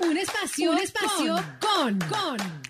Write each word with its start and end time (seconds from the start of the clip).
Un 0.00 0.16
espacio, 0.16 0.70
un 0.72 0.78
espacio 0.78 1.36
con, 1.60 1.98
con. 2.08 2.69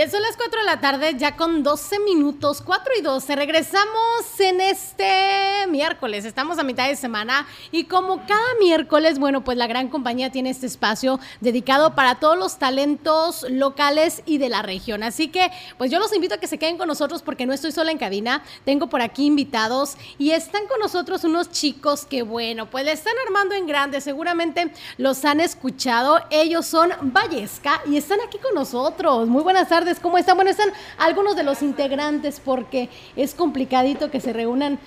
Y 0.00 0.08
son 0.08 0.22
las 0.22 0.34
4 0.38 0.60
de 0.60 0.64
la 0.64 0.80
tarde, 0.80 1.14
ya 1.18 1.36
con 1.36 1.62
12 1.62 1.98
minutos, 1.98 2.62
4 2.62 2.94
y 2.98 3.02
12. 3.02 3.36
Regresamos 3.36 4.40
en 4.40 4.62
este 4.62 5.04
miércoles. 5.80 6.26
Estamos 6.26 6.58
a 6.58 6.62
mitad 6.62 6.88
de 6.88 6.94
semana 6.94 7.46
y 7.72 7.84
como 7.84 8.18
cada 8.26 8.54
miércoles, 8.60 9.18
bueno, 9.18 9.42
pues 9.42 9.56
la 9.56 9.66
gran 9.66 9.88
compañía 9.88 10.30
tiene 10.30 10.50
este 10.50 10.66
espacio 10.66 11.18
dedicado 11.40 11.94
para 11.94 12.16
todos 12.16 12.36
los 12.36 12.58
talentos 12.58 13.46
locales 13.48 14.22
y 14.26 14.36
de 14.36 14.50
la 14.50 14.60
región. 14.60 15.02
Así 15.02 15.28
que, 15.28 15.50
pues 15.78 15.90
yo 15.90 15.98
los 15.98 16.14
invito 16.14 16.34
a 16.34 16.38
que 16.38 16.48
se 16.48 16.58
queden 16.58 16.76
con 16.76 16.86
nosotros 16.86 17.22
porque 17.22 17.46
no 17.46 17.54
estoy 17.54 17.72
sola 17.72 17.92
en 17.92 17.96
cabina. 17.96 18.42
Tengo 18.66 18.88
por 18.88 19.00
aquí 19.00 19.24
invitados 19.24 19.96
y 20.18 20.32
están 20.32 20.66
con 20.66 20.80
nosotros 20.80 21.24
unos 21.24 21.50
chicos 21.50 22.04
que, 22.04 22.24
bueno, 22.24 22.68
pues 22.68 22.84
le 22.84 22.92
están 22.92 23.14
armando 23.26 23.54
en 23.54 23.66
grande. 23.66 24.02
Seguramente 24.02 24.74
los 24.98 25.24
han 25.24 25.40
escuchado. 25.40 26.20
Ellos 26.28 26.66
son 26.66 26.90
Vallesca 27.00 27.80
y 27.86 27.96
están 27.96 28.18
aquí 28.20 28.36
con 28.36 28.54
nosotros. 28.54 29.28
Muy 29.28 29.42
buenas 29.42 29.70
tardes, 29.70 29.98
¿cómo 29.98 30.18
están? 30.18 30.36
Bueno, 30.36 30.50
están 30.50 30.72
algunos 30.98 31.36
de 31.36 31.42
los 31.42 31.62
integrantes 31.62 32.38
porque 32.38 32.90
es 33.16 33.32
complicadito 33.32 34.10
que 34.10 34.20
se 34.20 34.34
reúnan 34.34 34.78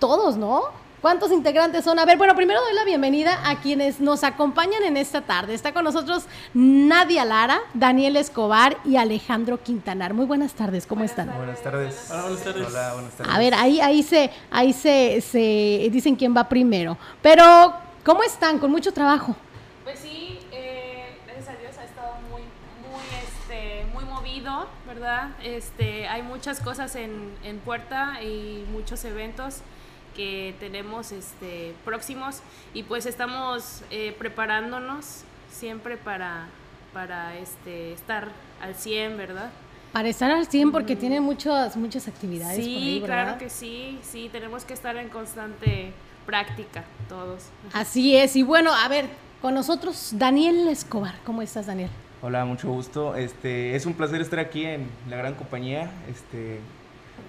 todos, 0.00 0.36
¿no? 0.36 0.62
¿Cuántos 1.00 1.32
integrantes 1.32 1.84
son? 1.84 1.98
A 1.98 2.04
ver, 2.04 2.18
bueno, 2.18 2.34
primero 2.34 2.60
doy 2.60 2.74
la 2.74 2.84
bienvenida 2.84 3.48
a 3.48 3.60
quienes 3.60 4.00
nos 4.00 4.22
acompañan 4.22 4.82
en 4.82 4.98
esta 4.98 5.22
tarde. 5.22 5.54
Está 5.54 5.72
con 5.72 5.84
nosotros 5.84 6.24
Nadia 6.52 7.24
Lara, 7.24 7.60
Daniel 7.72 8.16
Escobar 8.16 8.76
y 8.84 8.96
Alejandro 8.96 9.62
Quintanar. 9.62 10.12
Muy 10.12 10.26
buenas 10.26 10.52
tardes, 10.52 10.86
¿cómo 10.86 11.04
están? 11.04 11.34
Buenas 11.34 11.62
tardes. 11.62 12.08
Hola, 12.10 12.22
buenas 12.22 12.44
tardes. 12.44 12.66
Hola, 12.68 12.92
buenas 12.94 13.12
tardes. 13.14 13.34
A 13.34 13.38
ver, 13.38 13.54
ahí, 13.54 13.80
ahí 13.80 14.02
se, 14.02 14.30
ahí 14.50 14.74
se, 14.74 15.22
se 15.22 15.88
dicen 15.90 16.16
quién 16.16 16.36
va 16.36 16.48
primero. 16.48 16.98
Pero, 17.22 17.72
¿cómo 18.04 18.22
están? 18.22 18.58
Con 18.58 18.70
mucho 18.70 18.92
trabajo. 18.92 19.34
Pues 19.84 20.00
sí, 20.00 20.38
eh, 20.52 21.16
gracias 21.26 21.48
a 21.48 21.58
Dios 21.58 21.78
ha 21.78 21.84
estado 21.84 22.12
muy, 22.30 22.42
muy, 22.42 23.04
este, 23.22 23.86
muy 23.94 24.04
movido, 24.04 24.66
¿verdad? 24.86 25.30
Este, 25.42 26.06
hay 26.08 26.22
muchas 26.22 26.60
cosas 26.60 26.94
en, 26.94 27.32
en 27.42 27.58
puerta 27.60 28.22
y 28.22 28.66
muchos 28.70 29.02
eventos 29.06 29.62
que 30.14 30.54
tenemos 30.60 31.12
este, 31.12 31.74
próximos 31.84 32.40
y 32.74 32.82
pues 32.82 33.06
estamos 33.06 33.82
eh, 33.90 34.14
preparándonos 34.18 35.22
siempre 35.50 35.96
para, 35.96 36.48
para 36.92 37.36
este, 37.36 37.92
estar 37.92 38.28
al 38.62 38.74
100, 38.74 39.16
¿verdad? 39.16 39.50
Para 39.92 40.08
estar 40.08 40.30
al 40.30 40.46
100 40.46 40.70
porque 40.70 40.94
tiene 40.94 41.20
muchas, 41.20 41.76
muchas 41.76 42.06
actividades. 42.06 42.56
por 42.56 42.64
Sí, 42.64 43.02
claro 43.04 43.38
que 43.38 43.50
sí, 43.50 43.98
sí, 44.02 44.28
tenemos 44.30 44.64
que 44.64 44.74
estar 44.74 44.96
en 44.96 45.08
constante 45.08 45.92
práctica 46.26 46.84
todos. 47.08 47.42
Así 47.72 48.16
es. 48.16 48.36
Y 48.36 48.42
bueno, 48.42 48.72
a 48.72 48.86
ver, 48.88 49.06
con 49.42 49.54
nosotros 49.54 50.12
Daniel 50.14 50.68
Escobar. 50.68 51.14
¿Cómo 51.24 51.42
estás, 51.42 51.66
Daniel? 51.66 51.90
Hola, 52.22 52.44
mucho 52.44 52.68
gusto. 52.68 53.16
Este, 53.16 53.74
es 53.74 53.86
un 53.86 53.94
placer 53.94 54.20
estar 54.20 54.38
aquí 54.38 54.64
en 54.64 54.88
la 55.08 55.16
gran 55.16 55.34
compañía. 55.34 55.90
Este, 56.08 56.60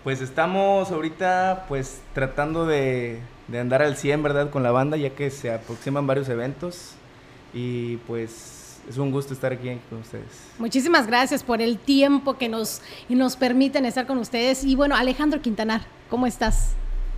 pues 0.03 0.22
estamos 0.22 0.91
ahorita 0.91 1.66
pues 1.67 2.00
tratando 2.13 2.66
de, 2.66 3.19
de 3.47 3.59
andar 3.59 3.81
al 3.81 3.95
100, 3.97 4.23
¿verdad? 4.23 4.50
Con 4.50 4.63
la 4.63 4.72
banda, 4.72 4.97
ya 4.97 5.12
que 5.12 5.29
se 5.29 5.53
aproximan 5.53 6.07
varios 6.07 6.28
eventos 6.29 6.94
y 7.53 7.97
pues 8.07 8.79
es 8.89 8.97
un 8.97 9.12
gusto 9.12 9.34
estar 9.34 9.51
aquí 9.53 9.78
con 9.89 10.00
ustedes. 10.00 10.25
Muchísimas 10.57 11.06
gracias 11.06 11.44
por 11.44 11.62
el 11.62 11.78
tiempo 11.78 12.38
que 12.38 12.50
nos, 12.50 12.81
y 13.09 13.16
nos 13.16 13.35
permiten 13.35 13.85
estar 13.85 14.07
con 14.07 14.17
ustedes. 14.17 14.63
Y 14.63 14.75
bueno, 14.75 14.95
Alejandro 14.95 15.39
Quintanar, 15.41 15.81
¿cómo 16.09 16.25
estás? 16.25 16.72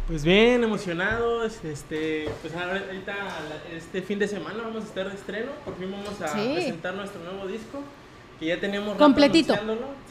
Pues 0.07 0.25
bien, 0.25 0.61
emocionados. 0.65 1.63
Este, 1.63 2.27
pues 2.41 2.53
ahorita 2.53 3.15
este 3.73 4.01
fin 4.01 4.19
de 4.19 4.27
semana 4.27 4.63
vamos 4.63 4.83
a 4.83 4.88
estar 4.88 5.07
de 5.07 5.15
estreno. 5.15 5.51
Por 5.63 5.77
fin 5.77 5.89
vamos 5.89 6.19
a 6.21 6.27
Sí. 6.27 6.51
presentar 6.53 6.94
nuestro 6.95 7.21
nuevo 7.23 7.47
disco. 7.47 7.79
Que 8.43 8.49
ya 8.49 8.59
teníamos 8.59 8.89
rato 8.89 8.99
Completito. 9.05 9.55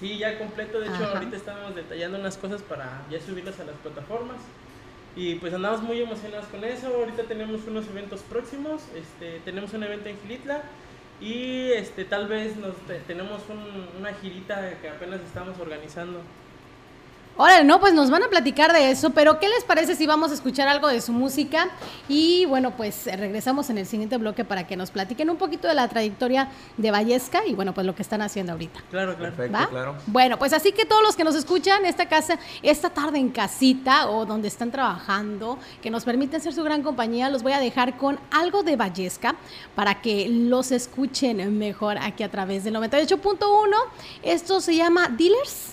Sí, 0.00 0.16
ya 0.16 0.38
completo. 0.38 0.80
De 0.80 0.86
hecho, 0.86 0.94
Ajá. 1.04 1.12
ahorita 1.18 1.36
estamos 1.36 1.74
detallando 1.74 2.18
unas 2.18 2.38
cosas 2.38 2.62
para 2.62 3.02
ya 3.10 3.20
subirlas 3.20 3.60
a 3.60 3.64
las 3.64 3.74
plataformas. 3.76 4.38
Y 5.14 5.34
pues 5.34 5.52
andamos 5.52 5.82
muy 5.82 6.00
emocionados 6.00 6.46
con 6.46 6.64
eso. 6.64 6.86
Ahorita 6.86 7.24
tenemos 7.24 7.60
unos 7.66 7.86
eventos 7.88 8.20
próximos. 8.22 8.80
Este, 8.96 9.40
tenemos 9.44 9.74
un 9.74 9.82
evento 9.82 10.08
en 10.08 10.18
Gilitla. 10.22 10.62
Y 11.20 11.72
este, 11.72 12.06
tal 12.06 12.26
vez 12.26 12.56
nos 12.56 12.74
te- 12.86 13.00
tenemos 13.00 13.42
un- 13.50 14.00
una 14.00 14.14
girita 14.14 14.78
que 14.80 14.88
apenas 14.88 15.20
estamos 15.20 15.58
organizando. 15.60 16.20
Órale, 17.36 17.64
no, 17.64 17.80
pues 17.80 17.94
nos 17.94 18.10
van 18.10 18.22
a 18.22 18.28
platicar 18.28 18.74
de 18.74 18.90
eso, 18.90 19.10
pero 19.10 19.40
¿qué 19.40 19.48
les 19.48 19.64
parece 19.64 19.96
si 19.96 20.06
vamos 20.06 20.30
a 20.30 20.34
escuchar 20.34 20.68
algo 20.68 20.88
de 20.88 21.00
su 21.00 21.12
música? 21.12 21.70
Y 22.06 22.44
bueno, 22.44 22.76
pues 22.76 23.06
eh, 23.06 23.16
regresamos 23.16 23.70
en 23.70 23.78
el 23.78 23.86
siguiente 23.86 24.18
bloque 24.18 24.44
para 24.44 24.66
que 24.66 24.76
nos 24.76 24.90
platiquen 24.90 25.30
un 25.30 25.38
poquito 25.38 25.66
de 25.66 25.74
la 25.74 25.88
trayectoria 25.88 26.48
de 26.76 26.90
Vallesca 26.90 27.46
y 27.46 27.54
bueno, 27.54 27.72
pues 27.72 27.86
lo 27.86 27.94
que 27.94 28.02
están 28.02 28.20
haciendo 28.20 28.52
ahorita. 28.52 28.80
Claro, 28.90 29.16
claro. 29.16 29.34
Perfecto, 29.34 29.58
¿Va? 29.58 29.66
claro. 29.66 29.96
Bueno, 30.06 30.38
pues 30.38 30.52
así 30.52 30.72
que 30.72 30.84
todos 30.84 31.02
los 31.02 31.16
que 31.16 31.24
nos 31.24 31.34
escuchan 31.34 31.86
esta 31.86 32.06
casa, 32.06 32.38
esta 32.62 32.90
tarde 32.90 33.18
en 33.18 33.30
casita 33.30 34.10
o 34.10 34.26
donde 34.26 34.48
están 34.48 34.70
trabajando, 34.70 35.58
que 35.80 35.90
nos 35.90 36.04
permiten 36.04 36.40
ser 36.40 36.52
su 36.52 36.62
gran 36.62 36.82
compañía, 36.82 37.30
los 37.30 37.42
voy 37.42 37.52
a 37.52 37.60
dejar 37.60 37.96
con 37.96 38.20
algo 38.30 38.62
de 38.62 38.76
Vallesca 38.76 39.36
para 39.74 40.02
que 40.02 40.28
los 40.28 40.70
escuchen 40.70 41.58
mejor 41.58 41.96
aquí 41.96 42.24
a 42.24 42.30
través 42.30 42.64
del 42.64 42.74
98.1. 42.74 43.38
Esto 44.22 44.60
se 44.60 44.76
llama 44.76 45.08
Dealers. 45.08 45.71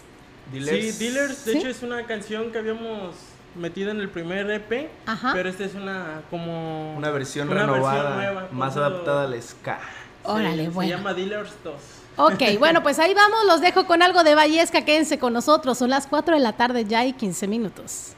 Dealers. 0.51 0.95
Sí, 0.95 1.05
Dealers, 1.05 1.45
de 1.45 1.51
¿Sí? 1.53 1.57
hecho 1.59 1.67
es 1.69 1.83
una 1.83 2.05
canción 2.05 2.51
que 2.51 2.57
habíamos 2.59 3.15
metido 3.55 3.91
en 3.91 3.99
el 3.99 4.09
primer 4.09 4.49
EP, 4.51 4.89
Ajá. 5.05 5.31
pero 5.33 5.49
esta 5.49 5.63
es 5.65 5.73
una 5.75 6.21
como 6.29 6.95
Una 6.95 7.09
versión 7.09 7.47
una 7.49 7.65
versión 7.65 7.75
renovada, 7.75 8.15
nueva, 8.15 8.47
más 8.51 8.71
eso 8.73 8.83
adaptada 8.83 9.23
al 9.23 9.41
ska. 9.41 9.79
se- 10.23 10.29
Órale, 10.31 10.63
se, 10.65 10.69
bueno. 10.69 10.91
llama 10.97 11.13
Dealers 11.13 11.51
2. 11.63 11.73
Ok, 12.17 12.41
bueno, 12.59 12.83
pues 12.83 12.99
ahí 12.99 13.13
vamos, 13.13 13.39
los 13.47 13.61
dejo 13.61 13.85
con 13.87 14.01
algo 14.01 14.23
de 14.23 14.35
Vallesca, 14.35 14.83
quédense 14.83 15.17
con 15.19 15.31
nosotros, 15.33 15.77
son 15.77 15.89
las 15.89 16.05
4 16.05 16.35
de 16.35 16.41
la 16.41 16.53
tarde 16.53 16.83
ya 16.85 17.05
y 17.05 17.13
15 17.13 17.47
minutos. 17.47 18.13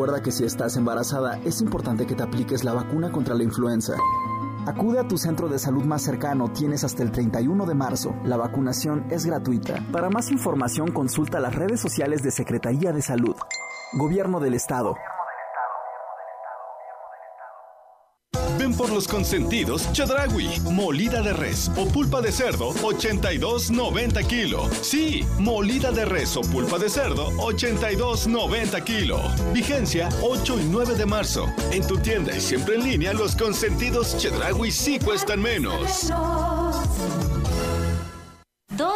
Recuerda 0.00 0.22
que 0.22 0.32
si 0.32 0.44
estás 0.44 0.78
embarazada 0.78 1.38
es 1.44 1.60
importante 1.60 2.06
que 2.06 2.14
te 2.14 2.22
apliques 2.22 2.64
la 2.64 2.72
vacuna 2.72 3.12
contra 3.12 3.34
la 3.34 3.42
influenza. 3.42 3.92
Acude 4.64 4.98
a 4.98 5.06
tu 5.06 5.18
centro 5.18 5.46
de 5.50 5.58
salud 5.58 5.84
más 5.84 6.00
cercano, 6.00 6.50
tienes 6.50 6.84
hasta 6.84 7.02
el 7.02 7.12
31 7.12 7.66
de 7.66 7.74
marzo. 7.74 8.14
La 8.24 8.38
vacunación 8.38 9.04
es 9.10 9.26
gratuita. 9.26 9.84
Para 9.92 10.08
más 10.08 10.30
información 10.30 10.90
consulta 10.90 11.38
las 11.38 11.54
redes 11.54 11.80
sociales 11.80 12.22
de 12.22 12.30
Secretaría 12.30 12.92
de 12.92 13.02
Salud. 13.02 13.36
Gobierno 13.92 14.40
del 14.40 14.54
Estado. 14.54 14.94
Por 18.80 18.92
los 18.92 19.06
consentidos 19.06 19.92
Chadragui, 19.92 20.58
molida 20.70 21.20
de 21.20 21.34
res 21.34 21.70
o 21.76 21.84
pulpa 21.86 22.22
de 22.22 22.32
cerdo, 22.32 22.72
82.90 22.72 24.26
kilo. 24.26 24.70
Sí, 24.80 25.22
molida 25.38 25.92
de 25.92 26.06
res 26.06 26.34
o 26.34 26.40
pulpa 26.40 26.78
de 26.78 26.88
cerdo, 26.88 27.30
82.90 27.32 28.82
kilo. 28.82 29.20
Vigencia 29.52 30.08
8 30.22 30.60
y 30.60 30.64
9 30.64 30.94
de 30.94 31.04
marzo. 31.04 31.44
En 31.72 31.86
tu 31.86 31.98
tienda 31.98 32.34
y 32.34 32.40
siempre 32.40 32.76
en 32.76 32.84
línea, 32.84 33.12
los 33.12 33.36
consentidos 33.36 34.16
Chedragui 34.16 34.70
sí 34.70 34.98
cuestan 34.98 35.42
menos. 35.42 36.10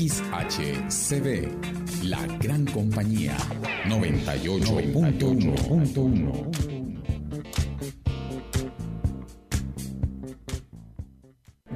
XHCB, 0.00 1.52
la 2.04 2.26
gran 2.38 2.64
compañía, 2.64 3.36
98.1. 3.86 6.69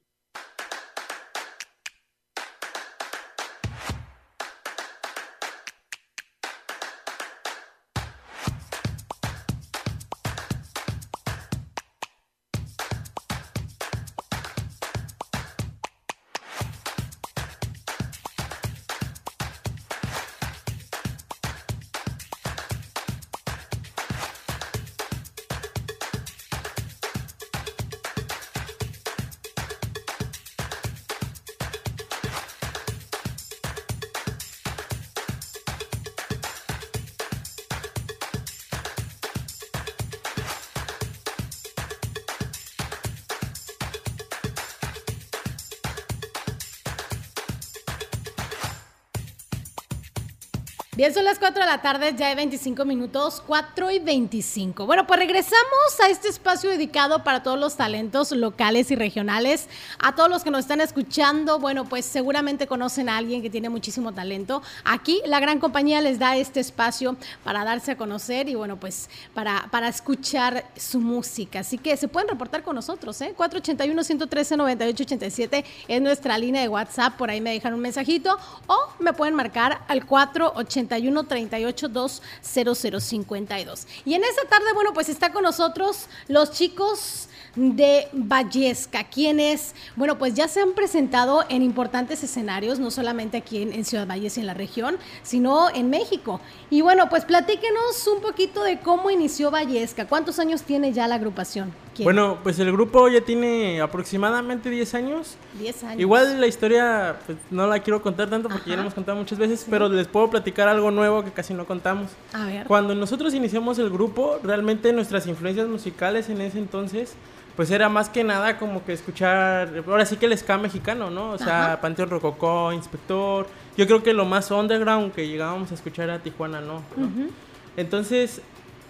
Bien, 50.99 51.15
son 51.15 51.25
las 51.25 51.39
4 51.39 51.63
de 51.63 51.71
la 51.71 51.81
tarde, 51.81 52.13
ya 52.19 52.27
hay 52.27 52.35
25 52.35 52.85
minutos, 52.85 53.41
4 53.47 53.93
y 53.93 54.01
25. 54.01 54.85
Bueno, 54.85 55.07
pues 55.07 55.21
regresamos 55.21 56.01
a 56.03 56.09
este 56.09 56.27
espacio 56.27 56.71
dedicado 56.71 57.23
para 57.23 57.45
todos 57.45 57.57
los 57.57 57.77
talentos 57.77 58.33
locales 58.33 58.91
y 58.91 58.97
regionales. 58.97 59.69
A 60.01 60.17
todos 60.17 60.29
los 60.29 60.43
que 60.43 60.51
nos 60.51 60.63
están 60.63 60.81
escuchando, 60.81 61.61
bueno, 61.61 61.85
pues 61.85 62.05
seguramente 62.05 62.67
conocen 62.67 63.09
a 63.09 63.17
alguien 63.17 63.43
que 63.43 63.49
tiene 63.49 63.69
muchísimo 63.69 64.13
talento. 64.13 64.61
Aquí 64.83 65.23
la 65.25 65.39
gran 65.39 65.61
compañía 65.61 66.01
les 66.01 66.19
da 66.19 66.37
este 66.37 66.59
espacio 66.59 67.17
para 67.45 67.63
darse 67.63 67.93
a 67.93 67.97
conocer 67.97 68.49
y 68.49 68.57
bueno, 68.57 68.81
pues 68.81 69.09
para, 69.35 69.69
para 69.71 69.87
escuchar 69.87 70.65
su 70.77 70.99
música. 70.99 71.61
Así 71.61 71.79
que 71.79 71.97
se 71.97 72.09
pueden 72.09 72.29
reportar 72.29 72.65
con 72.65 72.75
nosotros, 72.75 73.21
¿eh? 73.21 73.37
481-113-9887 73.39 75.65
es 75.87 76.03
nuestra 76.03 76.37
línea 76.39 76.61
de 76.61 76.69
WhatsApp, 76.69 77.17
por 77.17 77.31
ahí 77.31 77.41
me 77.41 77.53
dejan 77.53 77.73
un 77.73 77.83
mensajito 77.83 78.37
o 78.67 78.77
me 78.99 79.13
pueden 79.13 79.37
marcar 79.37 79.83
al 79.87 80.05
480 80.05 80.88
81 80.89 81.25
38 81.25 81.89
2 81.89 82.23
0052. 82.43 83.87
Y 84.05 84.15
en 84.15 84.25
esta 84.25 84.49
tarde, 84.49 84.73
bueno, 84.75 84.93
pues 84.95 85.09
está 85.09 85.33
con 85.33 85.43
nosotros 85.43 86.07
los 86.29 86.51
chicos 86.53 87.29
de 87.57 88.09
Vallesca, 88.13 89.05
quienes, 89.05 89.75
bueno, 89.97 90.19
pues 90.19 90.35
ya 90.35 90.49
se 90.49 90.61
han 90.61 90.73
presentado 90.73 91.45
en 91.49 91.63
importantes 91.63 92.23
escenarios, 92.23 92.79
no 92.79 92.91
solamente 92.91 93.37
aquí 93.37 93.63
en, 93.63 93.73
en 93.73 93.85
Ciudad 93.85 94.07
Valles 94.07 94.37
y 94.37 94.41
en 94.41 94.47
la 94.47 94.55
región, 94.55 94.97
sino 95.23 95.71
en 95.71 95.91
México. 95.91 96.41
Y 96.71 96.83
bueno, 96.83 97.09
pues 97.09 97.25
platíquenos 97.25 98.07
un 98.15 98.21
poquito 98.21 98.63
de 98.63 98.79
cómo 98.81 99.11
inició 99.11 99.51
Vallesca. 99.51 100.07
¿Cuántos 100.07 100.39
años 100.39 100.63
tiene 100.63 100.93
ya 100.93 101.09
la 101.09 101.17
agrupación? 101.17 101.73
¿Quién? 101.95 102.05
Bueno, 102.05 102.39
pues 102.43 102.59
el 102.59 102.71
grupo 102.73 103.09
ya 103.09 103.21
tiene 103.21 103.81
aproximadamente 103.81 104.71
10 104.71 104.95
años. 104.95 105.37
10 105.59 105.85
años. 105.85 106.01
Igual 106.01 106.41
la 106.41 106.47
historia 106.47 107.19
pues, 107.27 107.39
no 107.51 107.67
la 107.67 107.81
quiero 107.81 108.03
contar 108.03 108.31
tanto 108.31 108.49
porque 108.49 108.71
ya 108.71 108.77
la 108.77 108.83
hemos 108.83 108.95
contado 108.95 109.19
muchas 109.19 109.39
veces, 109.39 109.67
pero 109.69 109.89
les 109.89 110.07
puedo 110.07 110.31
platicar 110.31 110.69
algo 110.69 110.91
nuevo 110.91 111.25
que 111.25 111.31
casi 111.31 111.55
no 111.55 111.67
contamos. 111.67 112.11
A 112.33 112.47
ver. 112.47 112.67
Cuando 112.67 112.95
nosotros 112.95 113.35
iniciamos 113.35 113.79
el 113.79 113.91
grupo, 113.91 114.39
realmente 114.43 114.93
nuestras 114.93 115.27
influencias 115.27 115.69
musicales 115.69 116.29
en 116.29 116.41
ese 116.41 116.59
entonces, 116.59 117.15
pues 117.59 117.73
era 117.73 117.89
más 117.89 118.09
que 118.09 118.23
nada 118.23 118.57
como 118.57 118.85
que 118.85 118.93
escuchar, 118.93 119.83
ahora 119.89 120.07
sí 120.07 120.17
que 120.17 120.27
el 120.27 120.39
ska 120.39 120.59
mexicano, 120.59 121.11
¿no? 121.11 121.31
O 121.33 121.39
sea, 121.39 121.65
Ajá. 121.65 121.81
Panteón 121.81 122.09
Rococó, 122.09 122.73
Inspector. 122.73 123.49
Yo 123.77 123.85
creo 123.89 124.01
que 124.05 124.13
lo 124.13 124.25
más 124.25 124.53
underground 124.53 125.13
que 125.13 125.27
llegábamos 125.27 125.73
a 125.73 125.75
escuchar 125.75 126.05
era 126.05 126.21
Tijuana, 126.21 126.61
¿no? 126.61 126.85
¿no? 126.97 127.07
Ujú. 127.07 127.31
Entonces, 127.77 128.43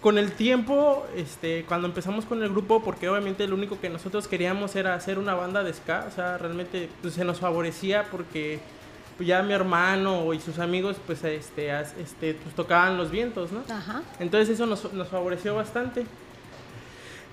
con 0.03 0.19
el 0.19 0.33
tiempo, 0.33 1.07
este, 1.17 1.65
cuando 1.65 1.89
empezamos 1.89 2.27
con 2.27 2.43
el 2.43 2.51
grupo, 2.51 2.83
porque 2.83 3.09
obviamente 3.09 3.49
lo 3.49 3.55
único 3.55 3.81
que 3.81 3.89
nosotros 3.89 4.29
queríamos 4.29 4.77
era 4.77 4.93
hacer 4.93 5.19
una 5.19 5.33
banda 5.33 5.65
de 5.65 5.73
ska, 5.73 6.05
o 6.07 6.11
sea, 6.15 6.37
realmente 6.37 6.91
pues, 7.01 7.15
se 7.15 7.25
nos 7.25 7.41
favorecía 7.41 8.05
porque 8.11 8.61
pues, 9.17 9.27
ya 9.27 9.43
mi 9.43 9.55
hermano 9.55 10.35
y 10.35 10.41
sus 10.41 10.59
amigos, 10.59 10.97
pues, 11.07 11.25
este, 11.25 11.71
este, 11.99 12.35
pues, 12.35 12.55
tocaban 12.55 12.99
los 12.99 13.11
vientos, 13.11 13.51
¿no? 13.51 13.63
Ajá. 13.75 14.03
Entonces 14.21 14.51
eso 14.51 14.67
nos, 14.67 14.93
nos 14.93 15.09
favoreció 15.09 15.55
bastante. 15.55 16.05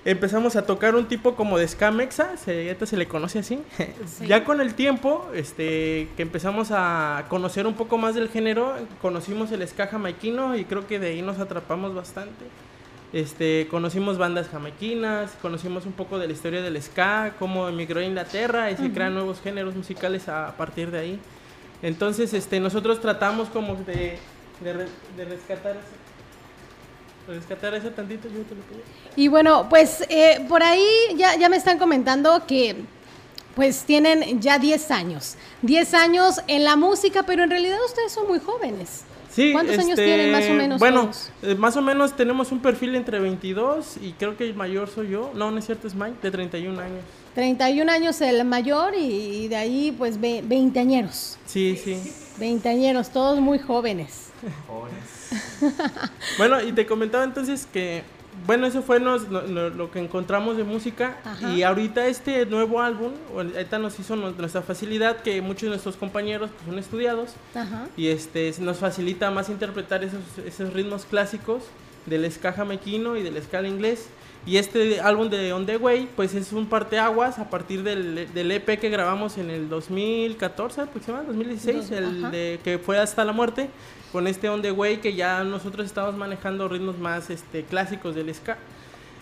Empezamos 0.06 0.54
a 0.54 0.62
tocar 0.62 0.94
un 0.94 1.06
tipo 1.06 1.34
como 1.34 1.58
de 1.58 1.66
ska 1.66 1.90
mexa, 1.90 2.36
se, 2.36 2.68
ahorita 2.68 2.86
se 2.86 2.96
le 2.96 3.08
conoce 3.08 3.40
así. 3.40 3.58
ya 4.24 4.44
con 4.44 4.60
el 4.60 4.74
tiempo, 4.74 5.28
este, 5.34 6.06
que 6.16 6.22
empezamos 6.22 6.68
a 6.70 7.24
conocer 7.28 7.66
un 7.66 7.74
poco 7.74 7.98
más 7.98 8.14
del 8.14 8.28
género, 8.28 8.72
conocimos 9.02 9.50
el 9.50 9.66
ska 9.66 9.88
jamaiquino 9.88 10.54
y 10.56 10.64
creo 10.64 10.86
que 10.86 11.00
de 11.00 11.08
ahí 11.08 11.22
nos 11.22 11.40
atrapamos 11.40 11.92
bastante. 11.92 12.44
Este, 13.12 13.66
conocimos 13.68 14.16
bandas 14.16 14.48
jamaiquinas, 14.48 15.32
conocimos 15.42 15.86
un 15.86 15.92
poco 15.92 16.20
de 16.20 16.28
la 16.28 16.32
historia 16.34 16.62
del 16.62 16.80
ska, 16.80 17.34
cómo 17.40 17.68
emigró 17.68 17.98
a 17.98 18.04
Inglaterra 18.04 18.70
y 18.70 18.76
se 18.76 18.84
Ujú. 18.84 18.94
crean 18.94 19.12
nuevos 19.12 19.40
géneros 19.40 19.74
musicales 19.74 20.28
a 20.28 20.54
partir 20.56 20.92
de 20.92 21.00
ahí. 21.00 21.20
Entonces, 21.82 22.32
este, 22.32 22.60
nosotros 22.60 23.00
tratamos 23.00 23.48
como 23.48 23.74
de, 23.74 24.18
de, 24.60 24.72
de 25.16 25.24
rescatar 25.24 25.72
eso. 25.72 26.05
Rescatar 27.26 27.74
eso 27.74 27.90
tantito, 27.90 28.28
yo 28.28 28.42
te 28.42 28.54
lo 28.54 28.62
pido. 28.62 28.80
Y 29.16 29.28
bueno, 29.28 29.66
pues 29.68 30.04
eh, 30.08 30.44
por 30.48 30.62
ahí 30.62 30.86
ya, 31.16 31.36
ya 31.36 31.48
me 31.48 31.56
están 31.56 31.78
comentando 31.78 32.46
que 32.46 32.76
pues 33.56 33.84
tienen 33.84 34.40
ya 34.40 34.58
10 34.58 34.90
años. 34.90 35.36
10 35.62 35.94
años 35.94 36.40
en 36.46 36.62
la 36.62 36.76
música, 36.76 37.24
pero 37.24 37.42
en 37.42 37.50
realidad 37.50 37.78
ustedes 37.84 38.12
son 38.12 38.28
muy 38.28 38.38
jóvenes. 38.38 39.04
Sí, 39.32 39.52
¿Cuántos 39.52 39.78
años 39.78 39.90
este, 39.90 40.04
tienen 40.04 40.32
más 40.32 40.48
o 40.48 40.54
menos? 40.54 40.78
Bueno, 40.78 41.10
eh, 41.42 41.54
más 41.56 41.76
o 41.76 41.82
menos 41.82 42.16
tenemos 42.16 42.52
un 42.52 42.60
perfil 42.60 42.94
entre 42.94 43.18
22 43.18 43.96
y 44.00 44.12
creo 44.12 44.36
que 44.36 44.44
el 44.44 44.54
mayor 44.54 44.88
soy 44.88 45.10
yo. 45.10 45.30
No, 45.34 45.50
no 45.50 45.58
es 45.58 45.66
cierto, 45.66 45.88
es 45.88 45.94
Mike, 45.94 46.16
de 46.22 46.30
31 46.30 46.80
años. 46.80 47.00
31 47.34 47.92
años 47.92 48.20
el 48.20 48.44
mayor 48.44 48.94
y, 48.94 49.44
y 49.44 49.48
de 49.48 49.56
ahí 49.56 49.94
pues 49.96 50.20
ve, 50.20 50.42
veinteañeros. 50.44 51.36
Sí, 51.46 51.78
sí. 51.82 52.00
Veinteañeros, 52.38 53.10
todos 53.10 53.40
muy 53.40 53.58
jóvenes. 53.58 54.30
Bueno, 56.38 56.60
y 56.62 56.72
te 56.72 56.86
comentaba 56.86 57.24
entonces 57.24 57.66
que, 57.72 58.02
bueno, 58.46 58.66
eso 58.66 58.82
fue 58.82 59.00
nos- 59.00 59.28
lo, 59.28 59.70
lo- 59.70 59.90
que 59.90 59.98
encontramos 59.98 60.56
de 60.56 60.64
música. 60.64 61.18
Ajá. 61.24 61.52
Y 61.52 61.62
ahorita 61.62 62.06
este 62.06 62.44
nuevo 62.46 62.80
álbum, 62.82 63.12
ahorita 63.34 63.78
nos 63.78 63.98
hizo 63.98 64.16
nu- 64.16 64.32
nuestra 64.36 64.62
facilidad 64.62 65.18
que 65.18 65.40
muchos 65.40 65.62
de 65.62 65.68
nuestros 65.70 65.96
compañeros 65.96 66.50
pues, 66.54 66.66
son 66.66 66.78
estudiados. 66.78 67.30
Ajá. 67.54 67.86
Y 67.96 68.08
este 68.08 68.52
nos 68.60 68.78
facilita 68.78 69.30
más 69.30 69.48
interpretar 69.48 70.04
esos, 70.04 70.20
esos 70.44 70.72
ritmos 70.72 71.04
clásicos 71.06 71.62
del 72.04 72.30
ska 72.30 72.54
y 72.80 73.22
del 73.22 73.42
ska 73.42 73.66
inglés. 73.66 74.08
Y 74.44 74.58
este 74.58 75.00
álbum 75.00 75.28
de 75.28 75.52
On 75.52 75.66
The 75.66 75.76
Way, 75.76 76.08
pues 76.14 76.32
es 76.34 76.52
un 76.52 76.66
parteaguas 76.66 77.40
a 77.40 77.50
partir 77.50 77.82
del, 77.82 78.32
del 78.32 78.52
EP 78.52 78.78
que 78.78 78.88
grabamos 78.90 79.38
en 79.38 79.50
el 79.50 79.68
2014, 79.68 80.82
aproximadamente, 80.82 81.32
2016, 81.34 81.90
Dos- 81.90 81.98
el 81.98 82.30
de 82.30 82.60
que 82.62 82.78
fue 82.78 82.96
hasta 82.96 83.24
la 83.24 83.32
muerte, 83.32 83.70
con 84.16 84.26
este 84.26 84.48
On 84.48 84.62
The 84.62 84.72
Way 84.72 84.96
que 84.96 85.12
ya 85.12 85.44
nosotros 85.44 85.84
estamos 85.84 86.16
manejando 86.16 86.68
ritmos 86.68 86.96
más 86.96 87.28
este, 87.28 87.64
clásicos 87.64 88.14
del 88.14 88.34
ska. 88.34 88.56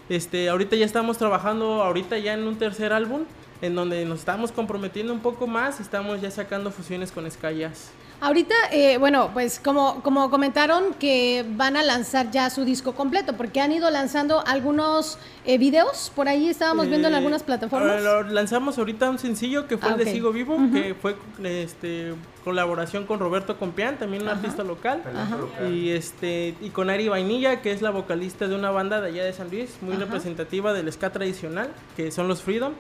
Este, 0.08 0.48
ahorita 0.48 0.76
ya 0.76 0.86
estamos 0.86 1.18
trabajando, 1.18 1.82
ahorita 1.82 2.16
ya 2.18 2.34
en 2.34 2.46
un 2.46 2.54
tercer 2.58 2.92
álbum, 2.92 3.24
en 3.64 3.75
donde 3.75 4.04
nos 4.04 4.18
estamos 4.21 4.52
comprometiendo 4.52 5.12
un 5.12 5.21
poco 5.21 5.47
más 5.47 5.78
y 5.80 5.83
estamos 5.83 6.21
ya 6.21 6.30
sacando 6.30 6.71
fusiones 6.71 7.11
con 7.12 7.30
ska 7.30 7.50
jazz. 7.50 7.90
Ahorita, 8.21 8.54
eh, 8.71 8.97
bueno, 8.99 9.30
pues 9.35 9.59
como, 9.62 10.00
como 10.02 10.30
comentaron 10.30 10.94
que 10.94 11.44
van 11.56 11.76
a 11.76 11.83
lanzar 11.83 12.30
ya 12.30 12.49
su 12.49 12.64
disco 12.64 12.94
completo, 12.94 13.37
porque 13.37 13.61
han 13.61 13.73
ido 13.73 13.90
lanzando 13.90 14.42
algunos 14.47 15.18
eh, 15.44 15.59
videos, 15.59 16.12
por 16.14 16.28
ahí 16.28 16.49
estábamos 16.49 16.88
viendo 16.88 17.09
en 17.09 17.14
Eh, 17.14 17.16
algunas 17.18 17.42
plataformas. 17.42 18.00
eh, 18.00 18.04
lo 18.04 18.23
lanzamos 18.23 18.78
ahorita 18.78 19.11
un 19.11 19.18
sencillo 19.18 19.66
que 19.66 19.76
fue 19.78 19.88
Ah, 19.90 19.92
el 19.92 19.99
de 19.99 20.04
ok. 20.04 20.11
Sigo 20.11 20.33
Vivo, 20.33 20.54
Ujú. 20.54 20.73
que 20.73 20.94
fue 20.94 21.16
este 21.42 22.14
colaboración 22.44 23.04
con 23.04 23.18
Roberto 23.18 23.59
Compián, 23.59 23.99
también 23.99 24.23
un 24.23 24.28
Ajá. 24.28 24.38
artista 24.38 24.62
local. 24.62 25.02
Talento 25.02 25.23
Ajá. 25.23 25.37
local. 25.37 25.75
Y 25.75 25.90
este 25.90 26.54
y 26.61 26.71
con 26.71 26.90
Ari 26.90 27.09
Vainilla, 27.09 27.62
que 27.62 27.73
es 27.73 27.83
la 27.83 27.90
vocalista 27.90 28.47
de 28.47 28.54
una 28.54 28.71
banda 28.71 29.00
de 29.00 29.09
allá 29.09 29.25
de 29.25 29.33
San 29.33 29.50
Luis, 29.50 29.76
muy 29.83 29.94
Ajá. 29.94 30.04
representativa 30.04 30.73
del 30.73 30.90
ska 30.92 31.11
tradicional, 31.11 31.68
que 31.97 32.11
son 32.11 32.28
los 32.28 32.42
Freedom. 32.42 32.73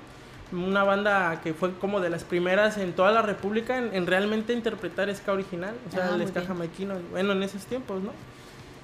Una 0.54 0.84
banda 0.84 1.40
que 1.42 1.52
fue 1.54 1.72
como 1.74 2.00
de 2.00 2.10
las 2.10 2.22
primeras 2.24 2.78
en 2.78 2.92
toda 2.92 3.10
la 3.12 3.22
República 3.22 3.76
en, 3.78 3.94
en 3.94 4.06
realmente 4.06 4.52
interpretar 4.52 5.12
ska 5.14 5.32
original, 5.32 5.74
o 5.88 5.90
sea, 5.92 6.10
Ah, 6.12 6.14
el 6.14 6.22
ska 6.28 6.40
bien. 6.40 6.46
jamaiquino, 6.48 6.94
bueno, 7.10 7.32
en 7.32 7.42
esos 7.42 7.64
tiempos, 7.66 8.02
¿no? 8.02 8.12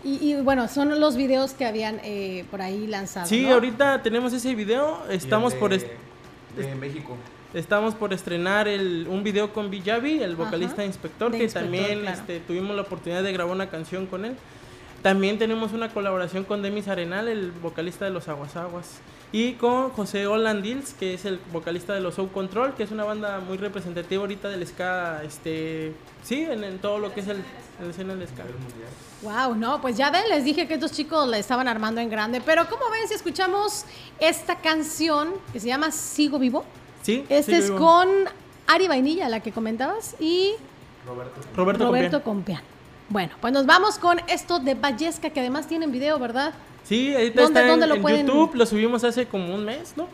Y, 0.02 0.14
y, 0.32 0.40
bueno, 0.40 0.66
son 0.68 0.98
los 0.98 1.14
videos 1.16 1.52
que 1.52 1.66
habían 1.66 2.00
eh, 2.02 2.44
por 2.50 2.62
ahí 2.62 2.86
lanzado. 2.86 3.26
Sí, 3.26 3.42
¿no? 3.46 3.54
ahorita 3.54 4.02
tenemos 4.02 4.32
ese 4.32 4.54
video, 4.54 4.98
estamos 5.10 5.54
por... 5.54 5.72
est- 5.72 5.86
de 6.56 6.74
México. 6.74 7.16
Estamos 7.54 7.94
por 7.94 8.12
estrenar 8.12 8.66
el, 8.66 9.06
un 9.08 9.22
video 9.22 9.52
con 9.52 9.70
Villavi, 9.70 10.22
el 10.22 10.36
vocalista 10.36 10.74
Ajá. 10.82 10.84
Inspector, 10.86 11.30
que 11.32 11.42
Inspector, 11.44 11.62
también 11.62 12.00
claro. 12.00 12.18
este, 12.18 12.40
tuvimos 12.40 12.74
la 12.76 12.82
oportunidad 12.82 13.22
de 13.22 13.32
grabar 13.32 13.54
una 13.54 13.68
canción 13.68 14.06
con 14.06 14.24
él. 14.24 14.34
También 15.02 15.38
tenemos 15.38 15.72
una 15.72 15.88
colaboración 15.90 16.44
con 16.44 16.62
Demis 16.62 16.88
Arenal, 16.88 17.28
el 17.28 17.50
vocalista 17.52 18.04
de 18.04 18.10
Los 18.10 18.28
Aguasaguas. 18.28 19.00
Y 19.32 19.52
con 19.52 19.90
José 19.90 20.26
Hollandils, 20.26 20.92
que 20.94 21.14
es 21.14 21.24
el 21.24 21.38
vocalista 21.52 21.92
de 21.92 22.00
los 22.00 22.16
Soul 22.16 22.30
Control, 22.30 22.74
que 22.74 22.82
es 22.82 22.90
una 22.90 23.04
banda 23.04 23.38
muy 23.38 23.58
representativa 23.58 24.20
ahorita 24.22 24.48
del 24.48 24.66
ska, 24.66 25.22
este, 25.22 25.94
sí, 26.24 26.42
en, 26.42 26.64
en 26.64 26.78
todo 26.80 26.98
lo 26.98 27.14
que 27.14 27.20
es 27.20 27.28
el, 27.28 27.40
el 27.80 27.90
escena 27.90 28.16
del 28.16 28.26
ska. 28.26 28.42
Wow, 29.22 29.54
no, 29.54 29.80
pues 29.80 29.96
ya 29.96 30.10
ven, 30.10 30.28
les 30.28 30.42
dije 30.42 30.66
que 30.66 30.74
estos 30.74 30.90
chicos 30.90 31.28
la 31.28 31.38
estaban 31.38 31.68
armando 31.68 32.00
en 32.00 32.10
grande. 32.10 32.40
Pero 32.40 32.68
¿cómo 32.68 32.90
ven 32.90 33.06
si 33.06 33.14
escuchamos 33.14 33.84
esta 34.18 34.56
canción 34.56 35.32
que 35.52 35.60
se 35.60 35.68
llama 35.68 35.92
Sigo 35.92 36.40
Vivo? 36.40 36.64
Sí, 37.02 37.24
Este 37.28 37.52
Sigo 37.52 37.58
es 37.58 37.70
Vivo. 37.70 37.78
con 37.78 38.08
Ari 38.66 38.88
Vainilla, 38.88 39.28
la 39.28 39.38
que 39.40 39.52
comentabas, 39.52 40.16
y 40.18 40.54
Roberto. 41.06 41.40
Roberto, 41.54 41.84
Roberto 41.86 42.22
Compián. 42.24 42.62
Bueno, 43.08 43.34
pues 43.40 43.52
nos 43.52 43.66
vamos 43.66 43.98
con 43.98 44.20
esto 44.28 44.58
de 44.58 44.74
Vallesca, 44.74 45.30
que 45.30 45.40
además 45.40 45.66
tienen 45.68 45.92
video, 45.92 46.18
¿verdad? 46.18 46.52
Sí, 46.84 47.14
ahorita 47.14 47.42
¿Dónde- 47.42 47.60
está 47.60 47.62
en, 47.62 47.68
dónde 47.68 47.86
lo 47.86 47.94
en 47.96 48.02
pueden- 48.02 48.26
YouTube, 48.26 48.54
lo 48.54 48.66
subimos 48.66 49.04
hace 49.04 49.26
como 49.26 49.54
un 49.54 49.64
mes, 49.64 49.94
¿no? 49.96 50.08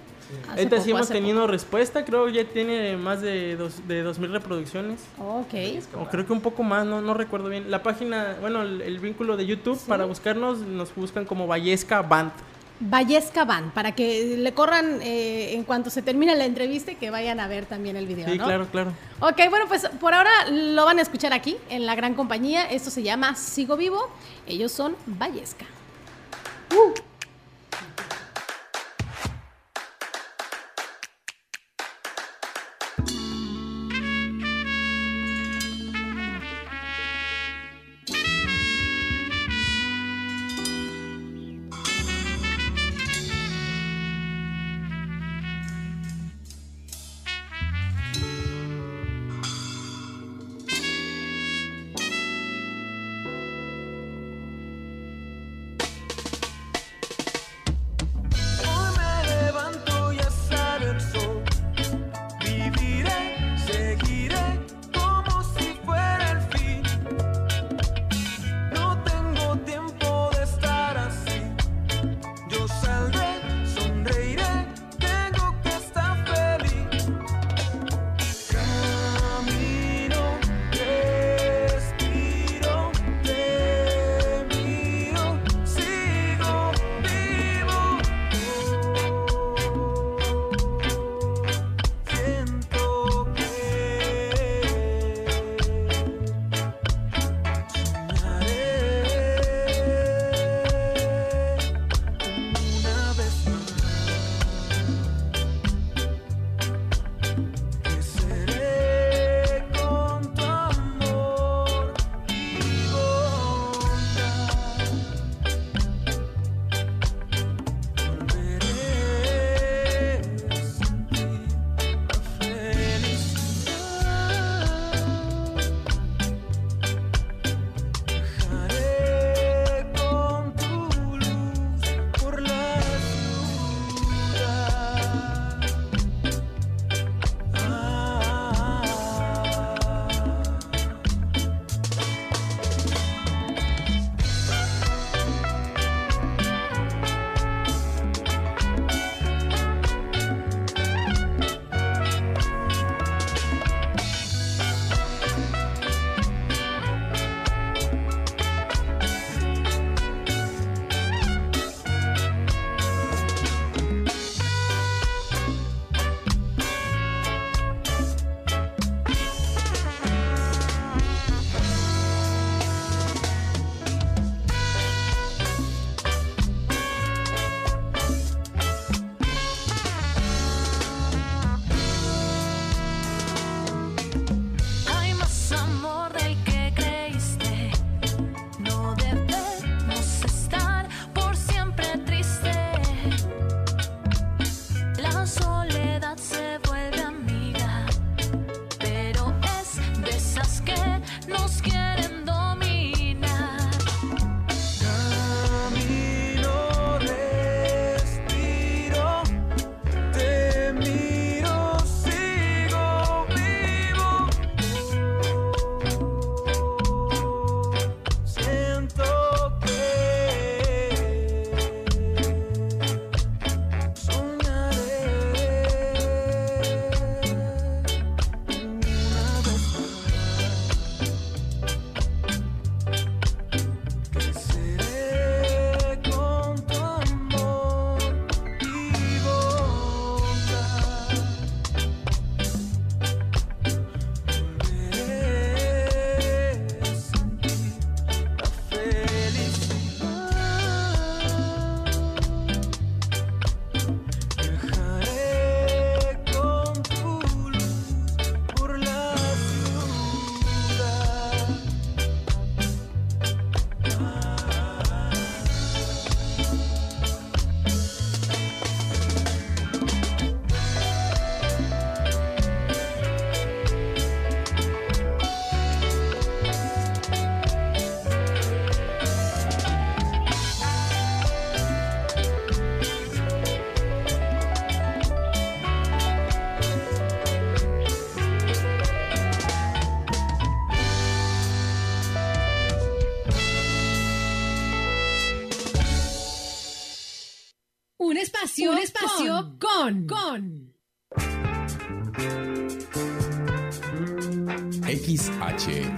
Hace 0.51 0.63
ahorita 0.63 0.81
sí 0.81 0.91
hemos 0.91 1.09
tenido 1.09 1.47
respuesta, 1.47 2.05
creo 2.05 2.29
ya 2.29 2.45
tiene 2.45 2.97
más 2.97 3.23
de 3.23 3.55
dos, 3.57 3.87
de 3.87 4.03
dos 4.03 4.19
mil 4.19 4.33
reproducciones. 4.33 4.99
Ok. 5.21 5.55
O 6.01 6.07
creo 6.09 6.27
que 6.27 6.33
un 6.33 6.41
poco 6.41 6.65
más, 6.65 6.85
no, 6.85 7.01
no 7.01 7.15
recuerdo 7.15 7.49
bien. 7.49 7.71
La 7.71 7.83
página, 7.85 8.37
bueno, 8.41 8.63
el, 8.63 8.83
el 8.83 8.99
vínculo 8.99 9.37
de 9.37 9.47
YouTube 9.47 9.79
para 9.87 10.05
buscarnos, 10.05 10.59
nos 10.59 10.93
buscan 10.97 11.25
como 11.27 11.47
Vallesca 11.47 12.03
Band. 12.03 12.33
Vallesca 12.79 13.47
Van, 13.47 13.71
para 13.71 13.95
que 13.95 14.37
le 14.37 14.53
corran 14.53 15.01
eh, 15.01 15.55
en 15.55 15.63
cuanto 15.65 15.89
se 15.89 16.03
termine 16.03 16.35
la 16.37 16.45
entrevista 16.45 16.93
y 16.93 16.97
que 16.97 17.09
vayan 17.09 17.41
a 17.41 17.49
ver 17.49 17.65
también 17.65 17.97
el 17.97 18.07
video, 18.07 18.29
Sí, 18.29 18.37
¿no? 18.37 18.45
claro, 18.45 18.67
claro. 18.71 18.93
Ok, 19.21 19.49
bueno, 19.49 19.65
pues 19.67 19.89
por 19.99 20.13
ahora 20.13 20.31
lo 20.51 20.85
van 20.85 20.99
a 20.99 21.03
escuchar 21.03 21.33
aquí, 21.33 21.57
en 21.71 21.87
la 21.87 21.95
gran 21.95 22.13
compañía. 22.13 22.67
Esto 22.71 22.91
se 22.91 23.03
llama 23.03 23.35
Sigo 23.35 23.79
Vivo. 23.79 24.11
Ellos 24.47 24.73
son 24.73 24.95
Vallesca. 25.07 25.65
Sigo 26.69 26.95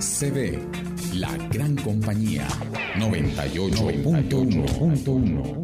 XHCB, 0.08 1.16
la 1.16 1.36
gran 1.48 1.76
compañía 1.76 2.48
98.1.1. 2.96 5.60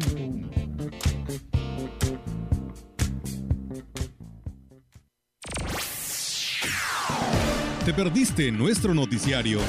¿Te 7.85 7.93
perdiste 7.93 8.51
nuestro 8.51 8.93
noticiario? 8.93 9.61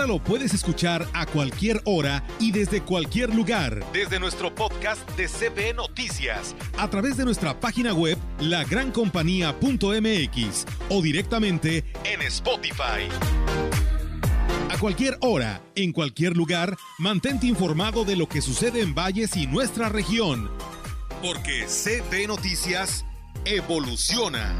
Ahora 0.00 0.14
lo 0.14 0.24
puedes 0.24 0.54
escuchar 0.54 1.06
a 1.12 1.26
cualquier 1.26 1.82
hora 1.84 2.24
y 2.38 2.52
desde 2.52 2.80
cualquier 2.80 3.34
lugar. 3.34 3.84
Desde 3.92 4.18
nuestro 4.18 4.54
podcast 4.54 5.06
de 5.10 5.28
CB 5.28 5.74
Noticias. 5.74 6.56
A 6.78 6.88
través 6.88 7.18
de 7.18 7.26
nuestra 7.26 7.60
página 7.60 7.92
web, 7.92 8.16
lagrancompañía.mx 8.40 10.64
o 10.88 11.02
directamente 11.02 11.84
en 12.04 12.22
Spotify. 12.22 13.10
A 14.70 14.78
cualquier 14.78 15.18
hora, 15.20 15.60
en 15.74 15.92
cualquier 15.92 16.34
lugar, 16.34 16.78
mantente 16.98 17.46
informado 17.46 18.06
de 18.06 18.16
lo 18.16 18.26
que 18.26 18.40
sucede 18.40 18.80
en 18.80 18.94
Valles 18.94 19.36
y 19.36 19.46
nuestra 19.46 19.90
región. 19.90 20.50
Porque 21.20 21.66
CB 21.66 22.26
Noticias 22.26 23.04
evoluciona. 23.44 24.56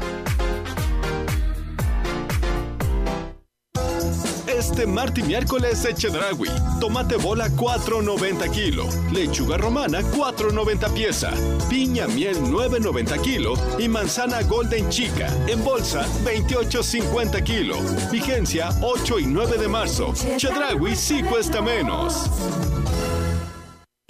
Este 4.57 4.85
martes 4.85 5.23
y 5.23 5.27
miércoles 5.27 5.85
en 5.85 5.95
Chedraui. 5.95 6.49
Tomate 6.79 7.15
bola 7.15 7.47
4.90 7.49 8.51
kilo. 8.51 8.85
Lechuga 9.11 9.57
romana 9.57 10.01
4.90 10.01 10.93
pieza. 10.93 11.31
Piña 11.69 12.07
miel 12.07 12.35
9.90 12.37 13.21
kilo. 13.21 13.53
Y 13.79 13.87
manzana 13.87 14.41
golden 14.43 14.89
chica 14.89 15.27
en 15.47 15.63
bolsa 15.63 16.05
28.50 16.25 17.43
kilo. 17.43 17.77
Vigencia 18.11 18.69
8 18.81 19.19
y 19.19 19.25
9 19.25 19.57
de 19.57 19.67
marzo. 19.67 20.13
Chedraui 20.37 20.95
sí 20.95 21.23
cuesta 21.23 21.61
menos. 21.61 22.29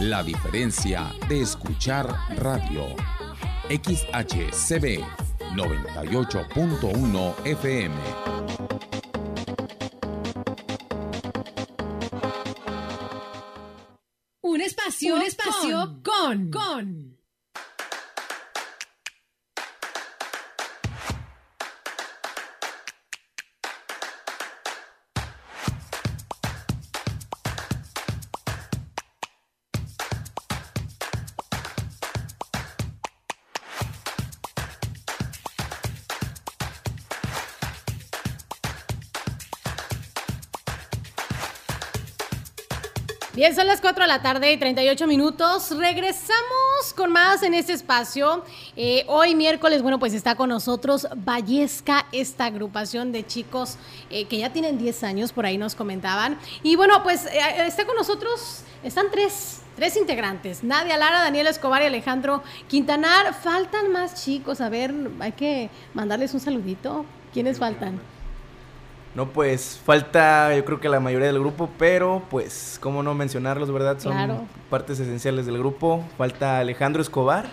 la 0.00 0.22
diferencia 0.22 1.12
de 1.28 1.40
escuchar 1.42 2.14
radio. 2.36 2.94
XHCB 3.68 5.02
98.1 5.54 7.34
FM. 7.44 7.94
Un 14.40 14.60
espacio, 14.62 15.16
un 15.16 15.22
espacio 15.22 16.00
con, 16.02 16.50
con. 16.50 17.07
Bien, 43.38 43.54
son 43.54 43.68
las 43.68 43.80
4 43.80 44.02
de 44.02 44.08
la 44.08 44.20
tarde 44.20 44.50
y 44.50 44.56
38 44.56 45.06
minutos. 45.06 45.70
Regresamos 45.70 46.92
con 46.96 47.12
más 47.12 47.44
en 47.44 47.54
este 47.54 47.72
espacio. 47.72 48.42
Eh, 48.74 49.04
hoy 49.06 49.36
miércoles, 49.36 49.80
bueno, 49.80 50.00
pues 50.00 50.12
está 50.12 50.34
con 50.34 50.48
nosotros 50.48 51.06
Vallesca, 51.14 52.06
esta 52.10 52.46
agrupación 52.46 53.12
de 53.12 53.24
chicos 53.24 53.78
eh, 54.10 54.24
que 54.24 54.38
ya 54.38 54.52
tienen 54.52 54.76
10 54.76 55.04
años, 55.04 55.32
por 55.32 55.46
ahí 55.46 55.56
nos 55.56 55.76
comentaban. 55.76 56.36
Y 56.64 56.74
bueno, 56.74 57.00
pues 57.04 57.26
eh, 57.26 57.38
está 57.64 57.86
con 57.86 57.94
nosotros, 57.94 58.62
están 58.82 59.06
tres, 59.12 59.60
tres 59.76 59.96
integrantes. 59.96 60.64
Nadia 60.64 60.98
Lara, 60.98 61.22
Daniel 61.22 61.46
Escobar 61.46 61.80
y 61.82 61.84
Alejandro 61.84 62.42
Quintanar. 62.66 63.34
Faltan 63.34 63.92
más 63.92 64.20
chicos, 64.20 64.60
a 64.60 64.68
ver, 64.68 64.92
hay 65.20 65.30
que 65.30 65.70
mandarles 65.94 66.34
un 66.34 66.40
saludito. 66.40 67.06
¿Quiénes 67.32 67.60
faltan? 67.60 68.00
No, 69.18 69.26
pues 69.30 69.80
falta 69.84 70.54
yo 70.54 70.64
creo 70.64 70.78
que 70.78 70.88
la 70.88 71.00
mayoría 71.00 71.26
del 71.26 71.40
grupo, 71.40 71.68
pero 71.76 72.22
pues 72.30 72.78
cómo 72.80 73.02
no 73.02 73.14
mencionarlos, 73.14 73.72
¿verdad? 73.72 73.98
Son 73.98 74.12
Claro. 74.12 74.44
partes 74.70 75.00
esenciales 75.00 75.44
del 75.44 75.58
grupo. 75.58 76.04
Falta 76.16 76.60
Alejandro 76.60 77.02
Escobar, 77.02 77.46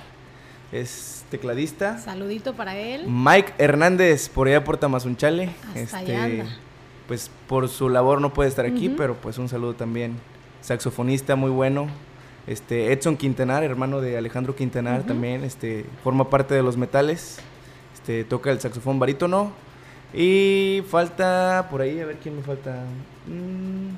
es 0.72 1.26
tecladista. 1.32 1.98
Saludito 1.98 2.54
para 2.54 2.78
él. 2.78 3.06
Mike 3.08 3.54
Hernández, 3.58 4.30
por 4.30 4.48
allá 4.48 4.64
por 4.64 4.78
Tamazunchale. 4.78 5.50
Hasta 5.76 5.98
allá 5.98 6.26
anda. 6.26 6.46
Pues 7.08 7.32
por 7.48 7.68
su 7.68 7.90
labor 7.90 8.22
no 8.22 8.32
puede 8.32 8.48
estar 8.50 8.68
aquí, 8.68 8.90
pero 8.90 9.16
pues 9.16 9.40
un 9.40 9.50
saludo 9.50 9.74
también. 9.74 10.18
Saxofonista 10.62 11.36
muy 11.36 11.50
bueno. 11.50 11.88
Este 12.46 12.92
Edson 12.94 13.18
Quintanar, 13.18 13.64
hermano 13.64 14.02
de 14.02 14.20
Alejandro 14.20 14.56
Quintanar 14.56 15.02
también, 15.02 15.44
este 15.44 15.84
forma 16.04 16.30
parte 16.30 16.54
de 16.54 16.62
los 16.62 16.78
metales. 16.78 17.40
Este 17.96 18.24
toca 18.24 18.52
el 18.52 18.60
saxofón 18.60 19.00
barítono 19.00 19.65
y 20.14 20.82
falta 20.90 21.68
por 21.70 21.82
ahí, 21.82 22.00
a 22.00 22.06
ver 22.06 22.18
quién 22.22 22.36
me 22.38 22.42
falta. 22.44 22.84
Mm. 23.28 23.96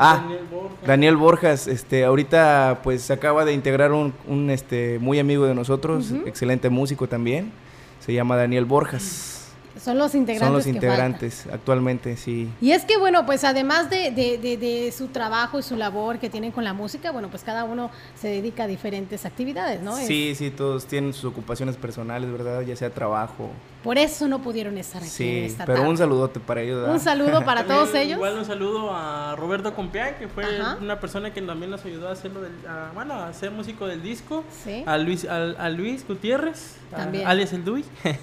Ah, 0.00 0.20
Daniel 0.22 0.44
Borja. 0.50 0.76
Daniel 0.86 1.16
Borjas, 1.16 1.66
este, 1.66 2.04
ahorita 2.04 2.80
pues 2.84 3.02
se 3.02 3.12
acaba 3.12 3.44
de 3.44 3.52
integrar 3.52 3.90
un, 3.92 4.12
un, 4.28 4.48
este, 4.50 4.98
muy 5.00 5.18
amigo 5.18 5.44
de 5.46 5.54
nosotros, 5.56 6.12
excelente 6.24 6.68
músico 6.70 7.08
también, 7.08 7.50
se 7.98 8.12
llama 8.12 8.36
Daniel 8.36 8.64
Borjas. 8.64 9.34
Son 9.82 9.96
los 9.96 10.14
integrantes. 10.16 10.46
Son 10.46 10.54
los 10.54 10.64
que 10.64 10.70
integrantes 10.70 11.46
actualmente, 11.52 12.16
sí. 12.16 12.48
Y 12.60 12.72
es 12.72 12.84
que, 12.84 12.96
bueno, 12.98 13.24
pues 13.26 13.44
además 13.44 13.88
de, 13.90 14.10
de- 14.10 14.36
de- 14.38 14.56
de 14.56 14.92
su 14.92 15.06
trabajo 15.06 15.58
y 15.58 15.62
su 15.62 15.76
labor 15.76 16.18
que 16.18 16.28
tienen 16.28 16.50
con 16.50 16.64
la 16.64 16.72
música, 16.72 17.12
bueno, 17.12 17.28
pues 17.28 17.44
cada 17.44 17.62
uno 17.62 17.90
se 18.20 18.26
dedica 18.26 18.64
a 18.64 18.66
diferentes 18.66 19.24
actividades, 19.24 19.80
¿no? 19.80 19.96
Es- 19.96 20.06
Sí, 20.08 20.34
sí, 20.36 20.50
todos 20.50 20.86
tienen 20.86 21.12
sus 21.12 21.26
ocupaciones 21.26 21.76
personales, 21.76 22.30
¿verdad? 22.30 22.62
Ya 22.62 22.74
sea 22.74 22.90
trabajo. 22.90 23.50
Por 23.82 23.96
eso 23.96 24.26
no 24.28 24.40
pudieron 24.42 24.76
estar 24.76 24.98
aquí 25.02 25.06
en 25.06 25.10
Sí, 25.12 25.38
esta 25.46 25.64
pero 25.64 25.78
tarde. 25.78 25.90
un 25.90 25.96
saludote 25.96 26.40
para 26.40 26.62
ellos. 26.62 26.76
¿verdad? 26.80 26.94
Un 26.94 27.00
saludo 27.00 27.44
para 27.44 27.60
También 27.64 27.78
todos 27.78 27.94
ellos. 27.94 28.16
Igual 28.16 28.38
un 28.38 28.44
saludo 28.44 28.90
a 28.94 29.36
Roberto 29.36 29.72
Compián, 29.74 30.16
que 30.18 30.26
fue 30.28 30.44
Ajá. 30.44 30.78
una 30.80 30.98
persona 31.00 31.32
que 31.32 31.40
también 31.42 31.70
nos 31.70 31.84
ayudó 31.84 32.08
a 32.08 32.12
hacerlo 32.12 32.40
del, 32.42 32.52
a, 32.68 32.90
bueno, 32.94 33.14
a 33.14 33.32
ser 33.32 33.50
músico 33.52 33.86
del 33.86 34.02
disco. 34.02 34.44
Sí. 34.64 34.82
A 34.84 34.98
Luis, 34.98 35.24
a, 35.26 35.36
a 35.58 35.70
Luis 35.70 36.04
Gutiérrez, 36.06 36.76
a- 36.92 36.96
También. 36.96 37.26
alias 37.26 37.52
el 37.52 37.64
Dui, 37.64 37.84
el 38.04 38.16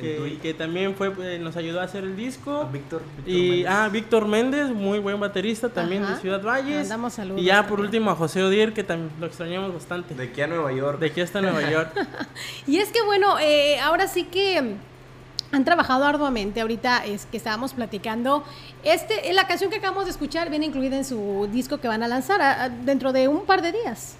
que, 0.00 0.16
Dui. 0.16 0.30
que 0.36 0.54
también 0.54 0.94
fue, 0.94 1.12
eh, 1.22 1.38
nos 1.38 1.56
ayudó 1.56 1.80
a 1.80 1.84
hacer 1.84 2.04
el 2.04 2.16
disco. 2.16 2.68
Víctor. 2.72 3.02
Y, 3.26 3.50
Méndez. 3.50 3.66
ah, 3.68 3.88
Víctor 3.92 4.26
Méndez, 4.26 4.68
muy 4.70 5.00
buen 5.00 5.20
baterista 5.20 5.68
también 5.68 6.02
Ajá. 6.04 6.14
de 6.14 6.20
Ciudad 6.22 6.42
Valles. 6.42 6.78
Mandamos 6.88 7.12
saludos 7.12 7.40
Y 7.42 7.44
ya 7.44 7.62
por 7.62 7.68
también. 7.78 7.86
último 7.86 8.10
a 8.10 8.14
José 8.16 8.42
Odier, 8.42 8.72
que 8.72 8.84
también 8.84 9.10
lo 9.20 9.26
extrañamos 9.26 9.72
bastante. 9.74 10.14
De 10.14 10.24
aquí 10.24 10.40
a 10.40 10.46
Nueva 10.46 10.72
York. 10.72 10.98
De 10.98 11.06
aquí 11.08 11.20
hasta 11.20 11.40
Nueva 11.42 11.68
York. 11.70 11.90
Y 12.66 12.78
es 12.78 12.90
que 12.90 13.02
bueno, 13.02 13.38
eh, 13.38 13.78
ahora 13.80 14.08
sí 14.08 14.24
que 14.24 14.76
han 15.54 15.64
trabajado 15.64 16.04
arduamente. 16.04 16.60
Ahorita 16.60 17.04
es 17.04 17.26
que 17.26 17.36
estábamos 17.36 17.72
platicando. 17.74 18.44
Este, 18.82 19.32
la 19.32 19.46
canción 19.46 19.70
que 19.70 19.76
acabamos 19.76 20.04
de 20.04 20.10
escuchar 20.10 20.50
viene 20.50 20.66
incluida 20.66 20.96
en 20.96 21.04
su 21.04 21.48
disco 21.52 21.78
que 21.78 21.88
van 21.88 22.02
a 22.02 22.08
lanzar 22.08 22.40
a- 22.42 22.64
a- 22.64 22.68
dentro 22.68 23.12
de 23.12 23.28
un 23.28 23.44
par 23.46 23.62
de 23.62 23.72
días. 23.72 24.16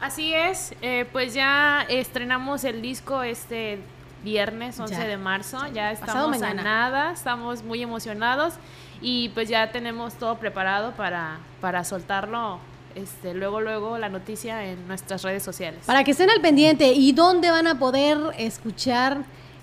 Así 0.00 0.32
es, 0.32 0.74
eh, 0.80 1.06
pues 1.12 1.34
ya 1.34 1.84
estrenamos 1.88 2.64
el 2.64 2.80
disco 2.80 3.22
este 3.22 3.78
viernes 4.24 4.78
11 4.80 4.94
Ya. 4.94 5.04
de 5.06 5.16
marzo, 5.16 5.58
ya 5.74 5.92
estamos 5.92 6.40
a 6.42 6.54
nada, 6.54 7.12
estamos 7.12 7.62
muy 7.62 7.82
emocionados 7.82 8.54
y 9.02 9.28
pues 9.30 9.48
ya 9.48 9.72
tenemos 9.72 10.14
todo 10.14 10.36
preparado 10.38 10.92
para, 10.92 11.38
para 11.60 11.84
soltarlo 11.84 12.58
este, 12.94 13.34
luego, 13.34 13.60
luego 13.60 13.98
la 13.98 14.08
noticia 14.08 14.64
en 14.64 14.88
nuestras 14.88 15.22
redes 15.22 15.42
sociales. 15.42 15.80
Para 15.86 16.02
que 16.02 16.10
estén 16.10 16.28
al 16.30 16.40
pendiente. 16.40 16.92
¿Y 16.92 17.12
dónde 17.12 17.50
van 17.50 17.66
a 17.66 17.78
poder 17.78 18.18
escuchar 18.38 19.18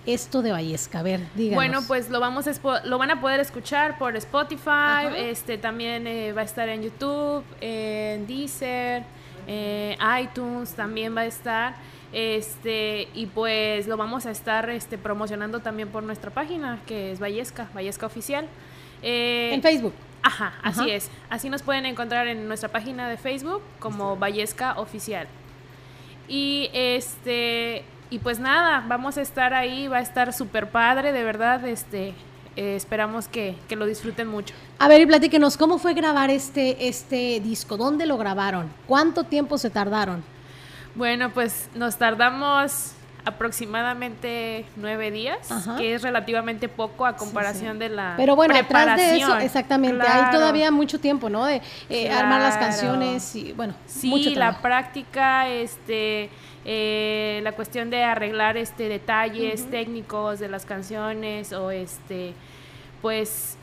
esto 0.07 0.41
de 0.41 0.51
Vallesca? 0.51 0.99
A 0.99 1.03
ver, 1.03 1.19
díganos. 1.35 1.55
Bueno, 1.55 1.79
pues 1.87 2.09
lo 2.09 2.19
vamos 2.19 2.47
a 2.47 2.81
lo 2.85 2.97
van 2.97 3.11
a 3.11 3.21
poder 3.21 3.39
escuchar 3.39 3.97
por 3.99 4.15
Spotify, 4.15 4.67
Ajá. 4.67 5.17
este 5.17 5.57
también 5.57 6.07
eh, 6.07 6.33
va 6.33 6.41
a 6.41 6.45
estar 6.45 6.67
en 6.69 6.81
YouTube, 6.81 7.43
en 7.61 8.25
Deezer, 8.25 9.03
eh, 9.47 9.97
iTunes 10.21 10.73
también 10.73 11.15
va 11.15 11.21
a 11.21 11.25
estar. 11.25 11.75
Este, 12.13 13.09
y 13.13 13.25
pues 13.25 13.85
lo 13.85 13.97
vamos 13.97 14.25
a 14.25 14.31
estar 14.31 14.69
este, 14.69 14.97
promocionando 14.97 15.59
también 15.59 15.89
por 15.89 16.03
nuestra 16.03 16.31
página, 16.31 16.79
que 16.87 17.11
es 17.11 17.19
Vallesca, 17.19 17.67
Vallesca 17.75 18.05
Oficial. 18.05 18.47
Eh, 19.03 19.51
En 19.53 19.61
Facebook. 19.61 19.93
Ajá, 20.23 20.53
así 20.63 20.79
Ajá. 20.81 20.89
es. 20.89 21.11
Así 21.29 21.49
nos 21.49 21.61
pueden 21.63 21.85
encontrar 21.85 22.27
en 22.27 22.47
nuestra 22.47 22.69
página 22.69 23.09
de 23.09 23.17
Facebook 23.17 23.61
como 23.79 24.17
Vallesca 24.17 24.79
Oficial. 24.79 25.27
Y 26.29 26.69
este 26.73 27.83
y 28.09 28.19
pues 28.19 28.39
nada, 28.39 28.83
vamos 28.87 29.17
a 29.17 29.21
estar 29.21 29.53
ahí, 29.53 29.87
va 29.87 29.97
a 29.97 30.01
estar 30.01 30.33
súper 30.33 30.69
padre, 30.69 31.11
de 31.11 31.23
verdad, 31.23 31.65
este 31.65 32.13
eh, 32.55 32.75
esperamos 32.75 33.27
que, 33.27 33.55
que 33.69 33.75
lo 33.75 33.85
disfruten 33.85 34.27
mucho. 34.27 34.55
A 34.79 34.87
ver, 34.87 35.01
y 35.01 35.05
platíquenos, 35.05 35.57
¿cómo 35.57 35.77
fue 35.77 35.93
grabar 35.93 36.31
este, 36.31 36.87
este 36.87 37.39
disco? 37.39 37.77
¿Dónde 37.77 38.07
lo 38.07 38.17
grabaron? 38.17 38.71
¿Cuánto 38.87 39.25
tiempo 39.25 39.59
se 39.59 39.69
tardaron? 39.69 40.23
Bueno, 40.95 41.29
pues 41.29 41.69
nos 41.75 41.97
tardamos 41.97 42.93
aproximadamente 43.25 44.65
nueve 44.77 45.11
días, 45.11 45.51
Ajá. 45.51 45.75
que 45.77 45.93
es 45.93 46.01
relativamente 46.01 46.69
poco 46.69 47.05
a 47.05 47.15
comparación 47.15 47.77
de 47.77 47.89
la 47.89 48.13
Pero 48.17 48.35
bueno, 48.35 48.55
atrás 48.55 48.95
de 48.95 49.03
eso, 49.03 49.09
preparación. 49.17 49.41
exactamente, 49.41 50.07
hay 50.07 50.31
todavía 50.31 50.71
mucho 50.71 50.99
tiempo, 50.99 51.29
¿no? 51.29 51.45
De 51.45 51.61
eh, 51.89 52.09
armar 52.09 52.41
las 52.41 52.57
canciones 52.57 53.35
y 53.35 53.51
bueno, 53.51 53.75
Sí, 53.85 54.07
mucho 54.07 54.29
la 54.31 54.61
práctica, 54.61 55.47
este, 55.49 56.29
eh, 56.69 57.39
la 57.43 57.53
cuestión 57.53 57.89
de 57.89 58.03
arreglar 58.03 58.57
este 58.57 58.89
detalles 58.89 59.71
técnicos 59.71 60.37
de 60.39 60.49
las 60.49 60.65
canciones 60.65 61.53
o 61.53 61.71
este, 61.71 62.33
pues 63.01 63.57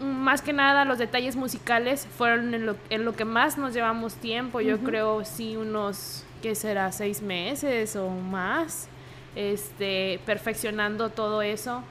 más 0.00 0.42
que 0.42 0.52
nada 0.52 0.84
los 0.84 0.98
detalles 0.98 1.34
musicales 1.34 2.06
fueron 2.16 2.54
en 2.54 2.64
lo, 2.64 2.76
en 2.88 3.04
lo 3.04 3.16
que 3.16 3.24
más 3.24 3.58
nos 3.58 3.74
llevamos 3.74 4.14
tiempo. 4.14 4.60
Yo 4.60 4.78
creo 4.78 5.24
sí 5.24 5.56
unos 5.56 6.24
que 6.40 6.54
será 6.54 6.92
seis 6.92 7.20
meses 7.20 7.96
o 7.96 8.10
más, 8.10 8.88
este, 9.34 10.20
perfeccionando 10.24 11.10
todo 11.10 11.42
eso. 11.42 11.82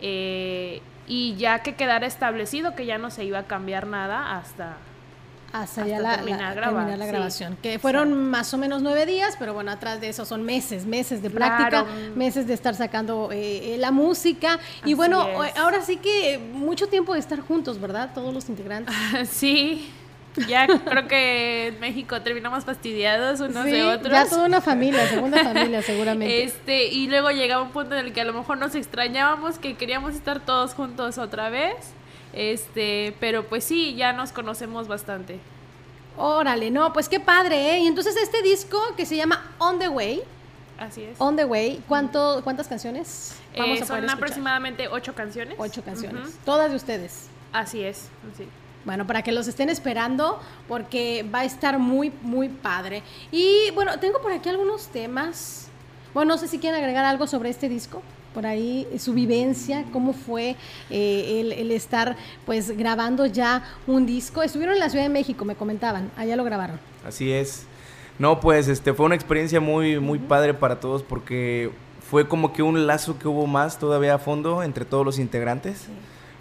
eh, 0.00 0.82
y 1.06 1.34
ya 1.36 1.62
que 1.62 1.74
quedara 1.74 2.06
establecido 2.06 2.74
que 2.74 2.86
ya 2.86 2.98
no 2.98 3.10
se 3.10 3.24
iba 3.24 3.40
a 3.40 3.46
cambiar 3.46 3.86
nada 3.86 4.36
hasta 4.36 4.76
hasta, 5.52 5.82
hasta 5.82 5.86
ya 5.86 5.98
la, 6.00 6.16
terminar 6.16 6.40
la- 6.40 6.54
grabar, 6.54 6.74
terminar 6.86 6.98
la 6.98 7.04
sí. 7.04 7.10
grabación. 7.10 7.58
Que 7.62 7.78
fueron 7.78 8.30
más 8.30 8.52
o 8.54 8.58
menos 8.58 8.82
nueve 8.82 9.06
días, 9.06 9.36
pero 9.38 9.54
bueno, 9.54 9.70
atrás 9.70 10.00
de 10.00 10.08
eso 10.08 10.24
son 10.24 10.42
meses, 10.42 10.86
meses 10.86 11.22
de 11.22 11.30
práctica, 11.30 11.68
Claro. 11.84 11.86
meses 12.16 12.46
de 12.46 12.54
estar 12.54 12.74
sacando 12.74 13.30
eh, 13.32 13.74
eh, 13.74 13.78
la 13.78 13.90
música. 13.90 14.58
Y 14.84 14.94
bueno, 14.94 15.44
es. 15.44 15.56
ahora 15.58 15.82
sí 15.82 15.96
que 15.96 16.38
mucho 16.38 16.86
tiempo 16.88 17.14
de 17.14 17.20
estar 17.20 17.40
juntos, 17.40 17.80
¿verdad? 17.80 18.10
Todos 18.14 18.32
los 18.34 18.48
integrantes. 18.48 18.94
Sí, 19.30 19.90
ya 20.48 20.66
creo 20.66 21.06
que 21.08 21.66
en 21.66 21.80
México 21.80 22.22
terminamos 22.22 22.64
fastidiados 22.64 23.40
unos 23.40 23.64
Sí, 23.66 23.72
de 23.72 23.82
otros. 23.84 24.10
ya 24.12 24.26
toda 24.26 24.46
una 24.46 24.62
familia, 24.62 25.06
segunda 25.06 25.44
familia 25.44 25.82
seguramente. 25.82 26.44
Este, 26.44 26.86
y 26.86 27.06
luego 27.08 27.30
llegaba 27.30 27.62
un 27.62 27.70
punto 27.70 27.94
en 27.96 28.06
el 28.06 28.12
que 28.14 28.22
a 28.22 28.24
lo 28.24 28.32
mejor 28.32 28.56
nos 28.56 28.74
extrañábamos, 28.74 29.58
que 29.58 29.74
queríamos 29.74 30.14
estar 30.14 30.40
todos 30.40 30.72
juntos 30.72 31.18
otra 31.18 31.50
vez. 31.50 31.74
Este, 32.32 33.14
pero 33.20 33.44
pues 33.46 33.64
sí, 33.64 33.94
ya 33.94 34.12
nos 34.12 34.32
conocemos 34.32 34.88
bastante. 34.88 35.38
Órale, 36.16 36.70
no, 36.70 36.92
pues 36.92 37.08
qué 37.08 37.20
padre, 37.20 37.74
¿eh? 37.74 37.78
Y 37.80 37.86
entonces 37.86 38.16
este 38.16 38.42
disco 38.42 38.78
que 38.96 39.06
se 39.06 39.16
llama 39.16 39.50
On 39.58 39.78
the 39.78 39.88
Way, 39.88 40.22
Así 40.78 41.02
es. 41.04 41.14
On 41.20 41.36
the 41.36 41.44
Way, 41.44 41.82
¿cuánto, 41.86 42.40
¿cuántas 42.42 42.66
canciones 42.66 43.34
Eh, 43.54 43.60
vamos 43.60 43.82
a 43.82 43.86
son 43.86 43.96
escuchar? 43.98 44.16
aproximadamente 44.16 44.88
ocho 44.88 45.14
canciones. 45.14 45.54
Ocho 45.58 45.82
canciones, 45.84 46.30
todas 46.44 46.70
de 46.70 46.76
ustedes. 46.76 47.28
Así 47.52 47.82
es, 47.82 48.08
sí. 48.36 48.48
Bueno, 48.84 49.06
para 49.06 49.22
que 49.22 49.30
los 49.30 49.46
estén 49.46 49.68
esperando, 49.68 50.40
porque 50.66 51.24
va 51.32 51.40
a 51.40 51.44
estar 51.44 51.78
muy, 51.78 52.10
muy 52.22 52.48
padre. 52.48 53.02
Y 53.30 53.70
bueno, 53.74 54.00
tengo 54.00 54.20
por 54.20 54.32
aquí 54.32 54.48
algunos 54.48 54.88
temas. 54.88 55.68
Bueno, 56.14 56.34
no 56.34 56.38
sé 56.38 56.48
si 56.48 56.58
quieren 56.58 56.80
agregar 56.80 57.04
algo 57.04 57.28
sobre 57.28 57.50
este 57.50 57.68
disco. 57.68 58.02
Por 58.34 58.46
ahí, 58.46 58.86
eh, 58.92 58.98
su 58.98 59.12
vivencia, 59.12 59.84
cómo 59.92 60.12
fue 60.12 60.56
eh, 60.90 61.40
el, 61.40 61.52
el 61.52 61.70
estar 61.70 62.16
pues 62.46 62.76
grabando 62.76 63.26
ya 63.26 63.64
un 63.86 64.06
disco. 64.06 64.42
Estuvieron 64.42 64.74
en 64.74 64.80
la 64.80 64.88
Ciudad 64.88 65.04
de 65.04 65.10
México, 65.10 65.44
me 65.44 65.54
comentaban. 65.54 66.10
Allá 66.16 66.36
lo 66.36 66.44
grabaron. 66.44 66.78
Así 67.06 67.32
es. 67.32 67.66
No, 68.18 68.40
pues 68.40 68.68
este 68.68 68.94
fue 68.94 69.06
una 69.06 69.14
experiencia 69.14 69.60
muy 69.60 69.98
muy 69.98 70.18
padre 70.18 70.54
para 70.54 70.80
todos 70.80 71.02
porque 71.02 71.70
fue 72.08 72.28
como 72.28 72.52
que 72.52 72.62
un 72.62 72.86
lazo 72.86 73.18
que 73.18 73.26
hubo 73.26 73.46
más 73.46 73.78
todavía 73.78 74.14
a 74.14 74.18
fondo 74.18 74.62
entre 74.62 74.84
todos 74.84 75.04
los 75.04 75.18
integrantes. 75.18 75.86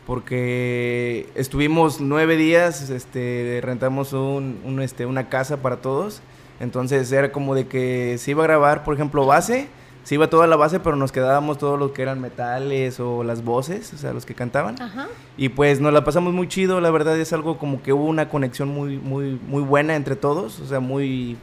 Porque 0.05 1.29
estuvimos 1.35 2.01
nueve 2.01 2.35
días, 2.35 2.89
este, 2.89 3.59
rentamos 3.63 4.13
un, 4.13 4.59
un, 4.65 4.81
este, 4.81 5.05
una 5.05 5.29
casa 5.29 5.57
para 5.61 5.77
todos. 5.77 6.21
Entonces 6.59 7.11
era 7.11 7.31
como 7.31 7.55
de 7.55 7.67
que 7.67 8.17
se 8.17 8.31
iba 8.31 8.43
a 8.43 8.47
grabar, 8.47 8.83
por 8.83 8.95
ejemplo, 8.95 9.25
base, 9.25 9.67
se 10.03 10.15
iba 10.15 10.29
toda 10.29 10.47
la 10.47 10.55
base, 10.55 10.79
pero 10.79 10.95
nos 10.95 11.11
quedábamos 11.11 11.57
todos 11.57 11.77
los 11.79 11.91
que 11.91 12.01
eran 12.01 12.19
metales 12.19 12.99
o 12.99 13.23
las 13.23 13.43
voces, 13.43 13.93
o 13.93 13.97
sea, 13.97 14.13
los 14.13 14.25
que 14.25 14.33
cantaban. 14.33 14.81
Ajá. 14.81 15.07
Y 15.37 15.49
pues 15.49 15.79
nos 15.79 15.93
la 15.93 16.03
pasamos 16.03 16.33
muy 16.33 16.47
chido, 16.47 16.81
la 16.81 16.89
verdad 16.91 17.19
es 17.19 17.33
algo 17.33 17.57
como 17.57 17.81
que 17.83 17.93
hubo 17.93 18.05
una 18.05 18.27
conexión 18.29 18.69
muy, 18.69 18.97
muy, 18.97 19.39
muy 19.47 19.61
buena 19.63 19.95
entre 19.95 20.15
todos, 20.15 20.59
o 20.59 20.65
sea, 20.65 20.79
muy, 20.79 21.37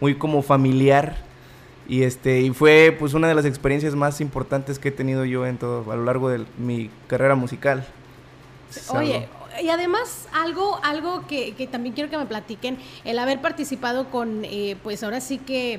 muy 0.00 0.16
como 0.16 0.42
familiar. 0.42 1.16
Y 1.86 2.02
este, 2.02 2.40
y 2.40 2.50
fue 2.50 2.96
pues 2.98 3.12
una 3.14 3.28
de 3.28 3.34
las 3.34 3.44
experiencias 3.44 3.94
más 3.94 4.20
importantes 4.22 4.78
que 4.78 4.88
he 4.88 4.92
tenido 4.92 5.24
yo 5.26 5.46
en 5.46 5.58
todo, 5.58 5.90
a 5.92 5.96
lo 5.96 6.04
largo 6.04 6.30
de 6.30 6.44
mi 6.58 6.90
carrera 7.08 7.34
musical. 7.34 7.86
Es 8.74 8.90
Oye, 8.90 9.16
algo- 9.16 9.28
y 9.62 9.68
además 9.68 10.26
algo, 10.32 10.80
algo 10.82 11.26
que, 11.28 11.54
que 11.54 11.66
también 11.68 11.94
quiero 11.94 12.10
que 12.10 12.16
me 12.18 12.26
platiquen, 12.26 12.78
el 13.04 13.18
haber 13.20 13.40
participado 13.40 14.10
con, 14.10 14.44
eh, 14.44 14.76
pues 14.82 15.04
ahora 15.04 15.20
sí 15.20 15.38
que 15.38 15.78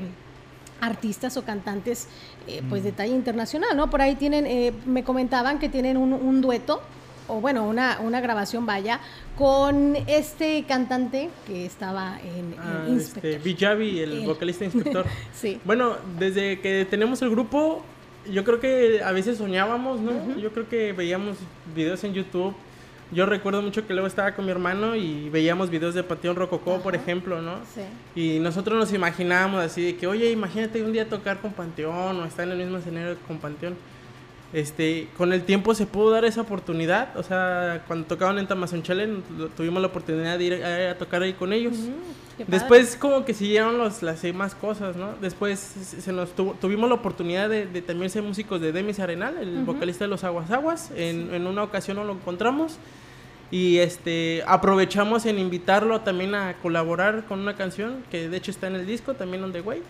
artistas 0.81 1.37
o 1.37 1.43
cantantes, 1.45 2.07
eh, 2.47 2.61
pues 2.69 2.83
de 2.83 2.91
talla 2.91 3.13
internacional, 3.15 3.75
¿no? 3.75 3.89
Por 3.89 4.01
ahí 4.01 4.15
tienen, 4.15 4.45
eh, 4.45 4.73
me 4.85 5.03
comentaban 5.03 5.59
que 5.59 5.69
tienen 5.69 5.97
un, 5.97 6.13
un 6.13 6.41
dueto, 6.41 6.81
o 7.27 7.41
bueno, 7.41 7.67
una, 7.67 7.99
una 8.01 8.21
grabación 8.21 8.65
vaya, 8.65 8.99
con 9.37 9.95
este 10.07 10.63
cantante 10.67 11.29
que 11.47 11.65
estaba 11.65 12.19
en, 12.21 12.53
en 12.53 12.55
Ah, 12.59 12.85
Inspector. 12.87 13.31
este, 13.31 13.39
el 14.03 14.11
Él. 14.21 14.25
vocalista 14.27 14.63
inspector. 14.65 15.05
Sí. 15.33 15.59
Bueno, 15.65 15.95
desde 16.19 16.59
que 16.59 16.85
tenemos 16.89 17.21
el 17.23 17.29
grupo, 17.31 17.81
yo 18.31 18.43
creo 18.43 18.59
que 18.59 19.01
a 19.03 19.11
veces 19.11 19.37
soñábamos, 19.37 19.99
¿no? 20.01 20.37
Yo 20.37 20.51
creo 20.51 20.67
que 20.69 20.93
veíamos 20.93 21.37
videos 21.75 22.03
en 22.03 22.13
YouTube. 22.13 22.53
Yo 23.11 23.25
recuerdo 23.25 23.61
mucho 23.61 23.85
que 23.85 23.93
luego 23.93 24.07
estaba 24.07 24.33
con 24.33 24.45
mi 24.45 24.51
hermano 24.51 24.95
y 24.95 25.29
veíamos 25.29 25.69
videos 25.69 25.93
de 25.93 26.03
Panteón 26.03 26.35
Rococó, 26.35 26.81
por 26.81 26.95
ejemplo, 26.95 27.41
¿no? 27.41 27.59
Sí. 27.73 27.81
Y 28.19 28.39
nosotros 28.39 28.79
nos 28.79 28.91
imaginábamos 28.93 29.63
así 29.63 29.83
de 29.83 29.95
que, 29.95 30.07
oye, 30.07 30.31
imagínate 30.31 30.83
un 30.83 30.91
día 30.91 31.07
tocar 31.07 31.39
con 31.39 31.53
Panteón 31.53 32.19
o 32.19 32.25
estar 32.25 32.45
en 32.45 32.53
el 32.53 32.57
mismo 32.57 32.77
escenario 32.77 33.15
con 33.27 33.37
Panteón. 33.37 33.75
Este, 34.55 35.09
con 35.17 35.33
el 35.33 35.43
tiempo 35.43 35.75
se 35.75 35.85
pudo 35.85 36.11
dar 36.11 36.23
esa 36.23 36.39
oportunidad, 36.39 37.17
o 37.17 37.23
sea, 37.23 37.83
cuando 37.87 38.07
tocaban 38.07 38.39
en 38.39 38.47
Tamazunchale 38.47 39.05
lo- 39.37 39.49
tuvimos 39.49 39.81
la 39.81 39.87
oportunidad 39.89 40.37
de 40.37 40.43
ir 40.45 40.63
a, 40.63 40.91
a 40.91 40.95
tocar 40.97 41.21
ahí 41.23 41.33
con 41.33 41.51
ellos. 41.51 41.73
Después 42.47 42.95
como 42.95 43.25
que 43.25 43.33
siguieron 43.33 43.77
los, 43.77 44.01
las 44.01 44.21
demás 44.21 44.55
cosas, 44.55 44.95
¿no? 44.95 45.09
Después 45.21 45.59
se 45.59 46.11
nos 46.13 46.33
tuvo- 46.33 46.53
tuvimos 46.53 46.87
la 46.87 46.95
oportunidad 46.95 47.49
de, 47.49 47.65
de 47.65 47.81
también 47.81 48.09
ser 48.09 48.23
músicos 48.23 48.61
de 48.61 48.71
Demis 48.71 48.99
Arenal, 49.01 49.37
el 49.37 49.63
vocalista 49.65 50.05
de 50.05 50.09
los 50.09 50.23
Aguas 50.23 50.49
Aguas. 50.51 50.89
En, 50.95 51.33
en 51.33 51.47
una 51.47 51.61
ocasión 51.63 51.97
nos 51.97 52.05
lo 52.05 52.13
encontramos 52.13 52.77
y 53.51 53.79
este 53.79 54.41
aprovechamos 54.47 55.25
en 55.25 55.37
invitarlo 55.37 55.99
también 56.01 56.33
a 56.33 56.53
colaborar 56.61 57.25
con 57.25 57.39
una 57.41 57.55
canción 57.57 58.03
que 58.09 58.29
de 58.29 58.37
hecho 58.37 58.51
está 58.51 58.67
en 58.67 58.75
el 58.75 58.85
disco, 58.85 59.15
también 59.15 59.43
On 59.43 59.51
The 59.51 59.59
Way. 59.59 59.81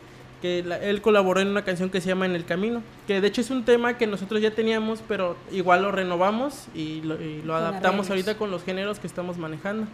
Que 0.41 0.63
la- 0.63 0.77
él 0.77 1.01
colaboró 1.01 1.39
en 1.39 1.47
una 1.47 1.63
canción 1.63 1.89
que 1.89 2.01
se 2.01 2.09
llama 2.09 2.25
En 2.25 2.35
el 2.35 2.45
Camino, 2.45 2.81
que 3.07 3.19
de 3.21 3.27
hecho 3.27 3.41
es 3.41 3.49
un 3.49 3.63
tema 3.65 3.97
que 3.97 4.05
nosotros 4.07 4.41
ya 4.41 4.51
teníamos, 4.51 5.01
pero 5.07 5.35
igual 5.51 5.81
lo 5.83 5.91
renovamos 5.91 6.65
y 6.75 7.01
lo, 7.01 7.19
y 7.21 7.41
lo 7.41 7.55
adaptamos 7.55 8.09
ahorita 8.09 8.37
con 8.37 8.51
los 8.51 8.63
géneros 8.63 8.99
que 8.99 9.07
estamos 9.07 9.37
manejando. 9.37 9.87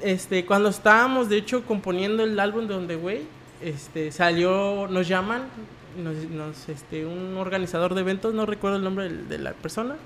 Este, 0.00 0.44
cuando 0.46 0.68
estábamos, 0.70 1.28
de 1.28 1.36
hecho, 1.38 1.64
componiendo 1.64 2.24
el 2.24 2.38
álbum 2.40 2.66
de 2.66 2.74
On 2.74 2.86
The 2.86 2.96
Way, 2.96 3.26
este, 3.62 4.12
salió, 4.12 4.88
nos 4.88 5.06
llaman, 5.08 5.42
nos, 6.02 6.14
nos, 6.30 6.68
este, 6.68 7.04
un 7.06 7.36
organizador 7.36 7.94
de 7.94 8.00
eventos, 8.00 8.32
no 8.34 8.46
recuerdo 8.46 8.76
el 8.78 8.84
nombre 8.84 9.04
del- 9.04 9.28
de, 9.28 9.38
la 9.38 9.52
persona, 9.52 9.96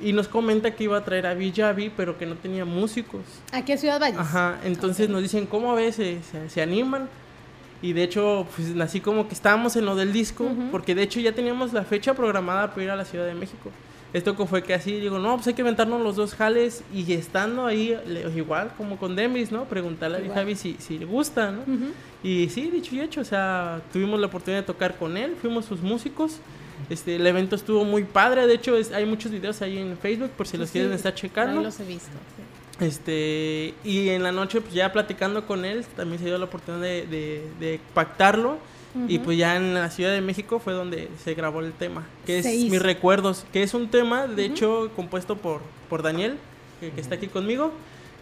y 0.00 0.12
nos 0.12 0.28
comenta 0.28 0.74
que 0.74 0.84
iba 0.84 0.98
a 0.98 1.04
traer 1.04 1.26
a 1.26 1.34
Villavi, 1.34 1.90
pero 1.96 2.18
que 2.18 2.26
no 2.26 2.34
tenía 2.34 2.64
músicos. 2.64 3.22
Aquí 3.52 3.72
en 3.72 3.78
Ciudad 3.78 4.00
Valles. 4.00 4.18
Ajá, 4.18 4.58
entonces 4.64 5.08
nos 5.08 5.22
dicen, 5.22 5.46
¿cómo 5.46 5.74
ves? 5.74 5.94
¿Se, 5.96 6.20
se, 6.22 6.50
se 6.50 6.60
animan? 6.62 7.08
Y 7.84 7.92
de 7.92 8.02
hecho, 8.02 8.46
pues 8.56 8.74
así 8.80 9.00
como 9.00 9.28
que 9.28 9.34
estábamos 9.34 9.76
en 9.76 9.84
lo 9.84 9.94
del 9.94 10.10
disco, 10.12 10.44
porque 10.70 10.94
de 10.94 11.02
hecho 11.02 11.20
ya 11.20 11.32
teníamos 11.32 11.72
la 11.74 11.84
fecha 11.84 12.14
programada 12.14 12.70
para 12.70 12.82
ir 12.84 12.90
a 12.90 12.96
la 12.96 13.04
Ciudad 13.04 13.26
de 13.26 13.34
México. 13.34 13.70
Esto 14.14 14.34
fue 14.46 14.62
que 14.62 14.72
así, 14.72 15.00
digo, 15.00 15.18
no, 15.18 15.34
pues 15.34 15.48
hay 15.48 15.54
que 15.54 15.60
inventarnos 15.62 16.00
los 16.00 16.14
dos 16.16 16.34
jales 16.34 16.82
y 16.94 17.12
estando 17.12 17.66
ahí, 17.66 17.98
igual 18.36 18.70
como 18.78 18.96
con 18.96 19.16
Demis, 19.16 19.50
¿no? 19.52 19.64
Preguntarle 19.64 20.18
a. 20.30 20.34
Javi 20.34 20.54
si, 20.54 20.76
si 20.78 20.98
le 20.98 21.04
gusta, 21.04 21.50
¿no? 21.50 21.62
Y 22.22 22.48
sí, 22.48 22.70
dicho 22.70 22.94
y 22.94 23.00
hecho, 23.00 23.20
o 23.20 23.24
sea, 23.24 23.82
tuvimos 23.92 24.18
la 24.20 24.28
oportunidad 24.28 24.60
de 24.62 24.66
tocar 24.66 24.96
con 24.96 25.16
él, 25.18 25.34
fuimos 25.40 25.66
sus 25.66 25.80
músicos. 25.82 26.38
Este, 26.88 27.16
el 27.16 27.26
evento 27.26 27.54
estuvo 27.56 27.84
muy 27.84 28.04
padre, 28.04 28.46
de 28.46 28.54
hecho 28.54 28.76
es- 28.76 28.92
hay 28.92 29.04
muchos 29.04 29.30
videos 29.32 29.60
ahí 29.62 29.76
en 29.78 29.98
Facebook 29.98 30.30
por 30.30 30.46
si 30.46 30.56
los 30.56 30.68
Sí, 30.70 30.74
quieren 30.78 30.92
estar 30.94 31.14
checando. 31.14 31.58
Ahí 31.58 31.64
los 31.64 31.78
he 31.80 31.84
visto. 31.84 32.08
Este, 32.80 33.74
y 33.84 34.08
en 34.08 34.22
la 34.22 34.32
noche, 34.32 34.60
pues 34.60 34.74
ya 34.74 34.92
platicando 34.92 35.46
con 35.46 35.64
él, 35.64 35.84
también 35.96 36.18
se 36.18 36.26
dio 36.26 36.38
la 36.38 36.44
oportunidad 36.46 36.82
de, 36.82 37.06
de- 37.06 37.48
de 37.60 37.80
pactarlo. 37.94 38.58
Y 39.08 39.16
Ujú. 39.16 39.24
pues 39.24 39.38
ya 39.38 39.56
en 39.56 39.74
la 39.74 39.90
Ciudad 39.90 40.12
de 40.12 40.20
México 40.20 40.60
fue 40.60 40.72
donde 40.72 41.08
se 41.24 41.34
grabó 41.34 41.58
el 41.60 41.72
tema, 41.72 42.04
que 42.26 42.38
es 42.38 42.44
Se 42.44 42.54
hizo. 42.54 42.70
Mis 42.70 42.80
Recuerdos, 42.80 43.44
que 43.52 43.64
es 43.64 43.74
un 43.74 43.88
tema, 43.90 44.28
de 44.28 44.44
hecho, 44.44 44.88
compuesto 44.94 45.34
por, 45.36 45.62
por 45.90 46.02
Daniel, 46.02 46.36
que, 46.78 46.90
que 46.90 47.00
está 47.00 47.16
aquí 47.16 47.26
conmigo. 47.26 47.72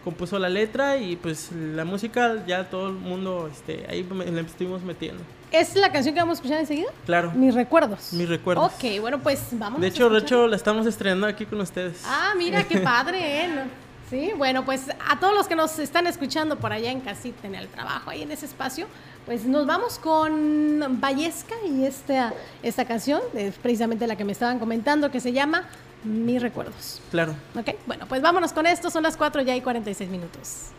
Compuso 0.03 0.39
la 0.39 0.49
letra 0.49 0.97
y 0.97 1.17
pues 1.17 1.51
la 1.53 1.85
música 1.85 2.43
ya 2.47 2.71
todo 2.71 2.89
el 2.89 2.95
mundo 2.95 3.51
este, 3.53 3.85
ahí 3.89 4.03
me- 4.03 4.25
le 4.25 4.41
estuvimos 4.41 4.83
metiendo. 4.83 5.23
¿Es 5.53 5.77
la 5.77 5.93
canción 5.93 6.15
que 6.15 6.21
vamos 6.23 6.39
a 6.39 6.41
escuchar 6.41 6.59
enseguida? 6.61 6.91
Claro, 7.05 7.33
Mis 7.33 7.55
recuerdos. 7.55 8.13
mis 8.15 8.27
recuerdos. 8.29 8.73
Ok, 8.73 8.99
bueno, 9.03 9.19
pues 9.23 9.41
vamos. 9.53 9.79
de 9.79 9.89
hecho, 9.89 10.09
de 10.09 10.21
hecho, 10.21 10.47
la 10.49 10.57
estamos 10.57 10.87
estrenando 10.87 11.27
aquí 11.27 11.45
con 11.45 11.61
ustedes. 11.61 12.01
Ah, 12.07 12.33
mira, 12.39 12.65
qué 12.65 12.79
padre, 12.79 13.45
¿eh? 13.45 13.51
Sí, 14.13 14.31
bueno, 14.37 14.63
pues 14.67 14.83
a 15.09 15.19
todos 15.19 15.33
los 15.35 15.49
que 15.49 15.57
nos 15.57 15.79
están 15.79 16.07
escuchando 16.07 16.59
por 16.59 16.71
allá 16.71 16.91
en 16.91 17.01
casita, 17.01 17.47
en 17.47 17.55
el 17.55 17.67
trabajo, 17.69 18.11
ahí 18.11 18.21
en 18.21 18.31
ese 18.31 18.45
espacio, 18.45 18.87
pues 19.25 19.47
nos 19.47 19.67
vamos 19.67 19.99
con 19.99 21.01
Vallesca 21.01 21.55
y 21.67 21.87
esta, 21.87 22.35
esta 22.63 22.85
canción, 22.85 23.23
es 23.33 23.55
precisamente 23.55 24.07
la 24.07 24.15
que 24.15 24.27
me 24.27 24.33
estaban 24.33 24.59
comentando, 24.59 25.11
que 25.11 25.19
se 25.19 25.33
llama 25.33 25.65
Mis 26.05 26.43
Recuerdos. 26.43 27.01
Claro. 27.11 27.35
Ok, 27.59 27.71
bueno, 27.87 28.05
pues 28.07 28.21
vámonos 28.21 28.53
con 28.53 28.67
esto, 28.67 28.91
son 28.91 29.05
las 29.05 29.17
4 29.17 29.41
ya 29.41 29.57
y 29.57 29.63
46 29.63 30.11
minutos. 30.11 30.73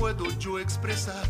Puedo 0.00 0.30
yo 0.38 0.58
expresar, 0.58 1.28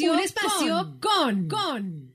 espacio, 0.00 0.12
un 0.12 0.20
espacio 0.20 0.96
con, 1.00 1.48
con. 1.48 2.14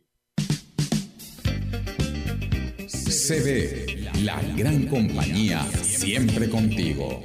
CB, 2.87 4.23
La 4.23 4.41
gran 4.55 4.87
compañía 4.87 5.63
siempre 5.83 6.49
contigo. 6.49 7.21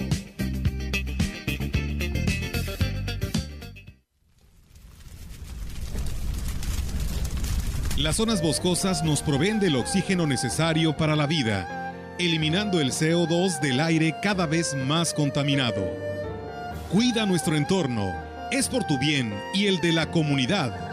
Las 7.96 8.16
zonas 8.16 8.42
boscosas 8.42 9.02
nos 9.04 9.22
proveen 9.22 9.60
del 9.60 9.76
oxígeno 9.76 10.26
necesario 10.26 10.96
para 10.96 11.16
la 11.16 11.26
vida, 11.26 11.94
eliminando 12.18 12.80
el 12.80 12.92
CO2 12.92 13.60
del 13.60 13.80
aire 13.80 14.14
cada 14.22 14.46
vez 14.46 14.74
más 14.74 15.12
contaminado. 15.12 15.86
Cuida 16.90 17.26
nuestro 17.26 17.56
entorno, 17.56 18.29
es 18.50 18.68
por 18.68 18.84
tu 18.84 18.98
bien 18.98 19.34
y 19.54 19.66
el 19.66 19.80
de 19.80 19.92
la 19.92 20.10
comunidad. 20.10 20.90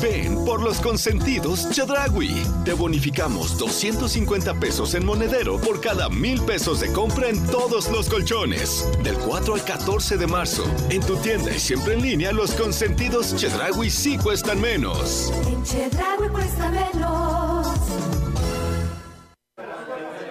Ven 0.00 0.44
por 0.44 0.62
los 0.62 0.80
consentidos 0.80 1.70
Chedragui. 1.70 2.42
Te 2.64 2.72
bonificamos 2.72 3.58
250 3.58 4.54
pesos 4.60 4.94
en 4.94 5.04
monedero 5.04 5.60
por 5.60 5.80
cada 5.80 6.08
mil 6.08 6.40
pesos 6.42 6.80
de 6.80 6.92
compra 6.92 7.28
en 7.28 7.44
todos 7.48 7.90
los 7.90 8.08
colchones. 8.08 8.88
Del 9.02 9.16
4 9.16 9.54
al 9.54 9.64
14 9.64 10.16
de 10.16 10.26
marzo. 10.26 10.64
En 10.90 11.02
tu 11.02 11.16
tienda 11.16 11.50
y 11.50 11.58
siempre 11.58 11.94
en 11.94 12.02
línea, 12.02 12.32
los 12.32 12.52
consentidos 12.52 13.34
Chedragui 13.34 13.90
sí 13.90 14.18
cuestan 14.18 14.60
menos. 14.60 15.32
En 15.46 15.64
Chedraui 15.64 16.28
cuesta 16.28 16.70
menos. 16.70 17.66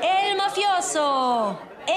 El 0.02 0.38
mafioso, 0.38 1.60
el 1.88 1.97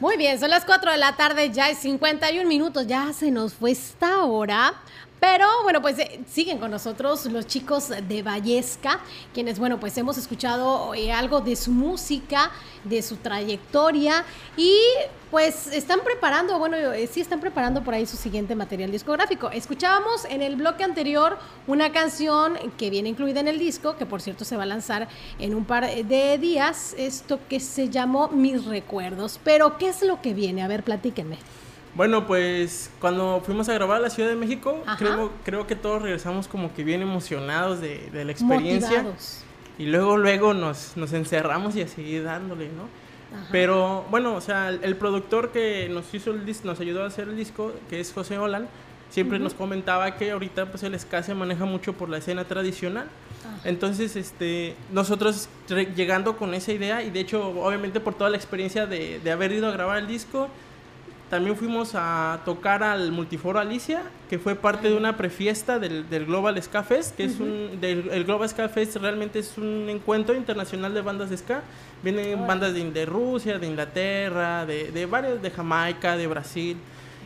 Muy 0.00 0.16
bien, 0.16 0.38
son 0.38 0.50
las 0.50 0.64
4 0.64 0.92
de 0.92 0.96
la 0.96 1.16
tarde, 1.16 1.50
ya 1.50 1.70
es 1.70 1.78
51 1.78 2.48
minutos, 2.48 2.86
ya 2.86 3.12
se 3.12 3.32
nos 3.32 3.54
fue 3.54 3.72
esta 3.72 4.22
hora. 4.22 4.74
Pero 5.20 5.46
bueno, 5.64 5.82
pues 5.82 5.98
eh, 5.98 6.20
siguen 6.26 6.58
con 6.58 6.70
nosotros 6.70 7.26
los 7.26 7.46
chicos 7.46 7.88
de 7.88 8.22
Vallesca, 8.22 9.00
quienes, 9.34 9.58
bueno, 9.58 9.80
pues 9.80 9.96
hemos 9.98 10.16
escuchado 10.16 10.94
eh, 10.94 11.12
algo 11.12 11.40
de 11.40 11.56
su 11.56 11.72
música, 11.72 12.52
de 12.84 13.02
su 13.02 13.16
trayectoria 13.16 14.24
y 14.56 14.76
pues 15.30 15.66
están 15.66 16.00
preparando, 16.04 16.58
bueno, 16.58 16.76
eh, 16.76 17.06
sí 17.06 17.20
están 17.20 17.40
preparando 17.40 17.82
por 17.82 17.94
ahí 17.94 18.06
su 18.06 18.16
siguiente 18.16 18.54
material 18.54 18.90
discográfico. 18.90 19.50
Escuchábamos 19.50 20.24
en 20.24 20.40
el 20.40 20.56
bloque 20.56 20.84
anterior 20.84 21.38
una 21.66 21.92
canción 21.92 22.56
que 22.78 22.88
viene 22.88 23.08
incluida 23.08 23.40
en 23.40 23.48
el 23.48 23.58
disco, 23.58 23.96
que 23.96 24.06
por 24.06 24.22
cierto 24.22 24.44
se 24.44 24.56
va 24.56 24.62
a 24.62 24.66
lanzar 24.66 25.08
en 25.38 25.54
un 25.54 25.64
par 25.64 25.86
de 25.92 26.38
días, 26.38 26.94
esto 26.96 27.40
que 27.48 27.60
se 27.60 27.90
llamó 27.90 28.28
Mis 28.28 28.64
Recuerdos. 28.64 29.40
Pero, 29.42 29.76
¿qué 29.78 29.88
es 29.88 30.02
lo 30.02 30.22
que 30.22 30.32
viene? 30.32 30.62
A 30.62 30.68
ver, 30.68 30.82
platíquenme. 30.82 31.38
Bueno, 31.98 32.28
pues 32.28 32.92
cuando 33.00 33.42
fuimos 33.44 33.68
a 33.68 33.74
grabar 33.74 33.96
a 33.96 34.00
la 34.00 34.08
Ciudad 34.08 34.28
de 34.28 34.36
México, 34.36 34.84
Ajá. 34.86 34.96
creo, 34.96 35.32
creo 35.44 35.66
que 35.66 35.74
todos 35.74 36.00
regresamos 36.00 36.46
como 36.46 36.72
que 36.72 36.84
bien 36.84 37.02
emocionados 37.02 37.80
de, 37.80 38.08
de 38.12 38.24
la 38.24 38.30
experiencia. 38.30 39.02
Motivados. 39.02 39.42
Y 39.80 39.86
luego, 39.86 40.16
luego 40.16 40.54
nos, 40.54 40.96
nos 40.96 41.12
encerramos 41.12 41.74
y 41.74 41.82
a 41.82 41.88
seguir 41.88 42.22
dándole, 42.22 42.66
¿no? 42.68 42.84
Ajá. 43.36 43.48
Pero 43.50 44.06
bueno, 44.12 44.36
o 44.36 44.40
sea, 44.40 44.68
el, 44.68 44.78
el 44.84 44.94
productor 44.94 45.50
que 45.50 45.88
nos 45.88 46.14
hizo 46.14 46.30
el 46.30 46.46
disco, 46.46 46.68
nos 46.68 46.78
ayudó 46.78 47.02
a 47.02 47.08
hacer 47.08 47.28
el 47.28 47.36
disco, 47.36 47.72
que 47.90 47.98
es 47.98 48.12
José 48.12 48.38
Olan, 48.38 48.68
siempre 49.10 49.40
nos 49.40 49.54
comentaba 49.54 50.14
que 50.14 50.30
ahorita 50.30 50.66
pues 50.66 50.84
el 50.84 50.96
ska 51.00 51.24
se 51.24 51.34
maneja 51.34 51.64
mucho 51.64 51.94
por 51.94 52.08
la 52.08 52.18
escena 52.18 52.44
tradicional. 52.44 53.08
Entonces, 53.64 54.14
este, 54.14 54.76
nosotros 54.92 55.48
llegando 55.96 56.36
con 56.36 56.54
esa 56.54 56.70
idea 56.70 57.02
y 57.02 57.10
de 57.10 57.18
hecho, 57.18 57.48
obviamente 57.60 57.98
por 57.98 58.14
toda 58.14 58.30
la 58.30 58.36
experiencia 58.36 58.86
de, 58.86 59.18
de 59.18 59.30
haber 59.32 59.50
ido 59.50 59.66
a 59.66 59.72
grabar 59.72 59.98
el 59.98 60.06
disco, 60.06 60.48
también 61.30 61.56
fuimos 61.56 61.92
a 61.94 62.40
tocar 62.44 62.82
al 62.82 63.12
Multiforo 63.12 63.58
Alicia, 63.58 64.02
que 64.30 64.38
fue 64.38 64.54
parte 64.54 64.88
de 64.88 64.96
una 64.96 65.16
prefiesta 65.16 65.78
del, 65.78 66.08
del 66.08 66.26
Global 66.26 66.60
Ska 66.62 66.82
Fest, 66.82 67.16
que 67.16 67.24
es 67.24 67.38
un 67.38 67.80
del, 67.80 68.08
el 68.10 68.24
Global 68.24 68.48
Ska 68.48 68.68
Fest 68.68 68.96
realmente 68.96 69.38
es 69.38 69.58
un 69.58 69.86
encuentro 69.88 70.34
internacional 70.34 70.94
de 70.94 71.02
bandas 71.02 71.30
de 71.30 71.36
ska. 71.36 71.62
Vienen 72.02 72.46
bandas 72.46 72.72
de, 72.72 72.90
de 72.90 73.06
Rusia, 73.06 73.58
de 73.58 73.66
Inglaterra, 73.66 74.64
de, 74.64 74.90
de 74.90 75.06
varios, 75.06 75.42
de 75.42 75.50
Jamaica, 75.50 76.16
de 76.16 76.26
Brasil. 76.26 76.76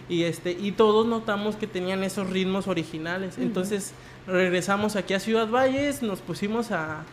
Y 0.08 0.24
este, 0.24 0.52
y 0.52 0.72
todos 0.72 1.06
notamos 1.06 1.56
que 1.56 1.66
tenían 1.66 2.02
esos 2.02 2.28
ritmos 2.28 2.66
originales. 2.66 3.38
Entonces 3.38 3.92
regresamos 4.26 4.96
aquí 4.96 5.14
a 5.14 5.20
Ciudad 5.20 5.48
Valles, 5.48 6.02
nos 6.02 6.20
pusimos 6.20 6.72
a, 6.72 7.04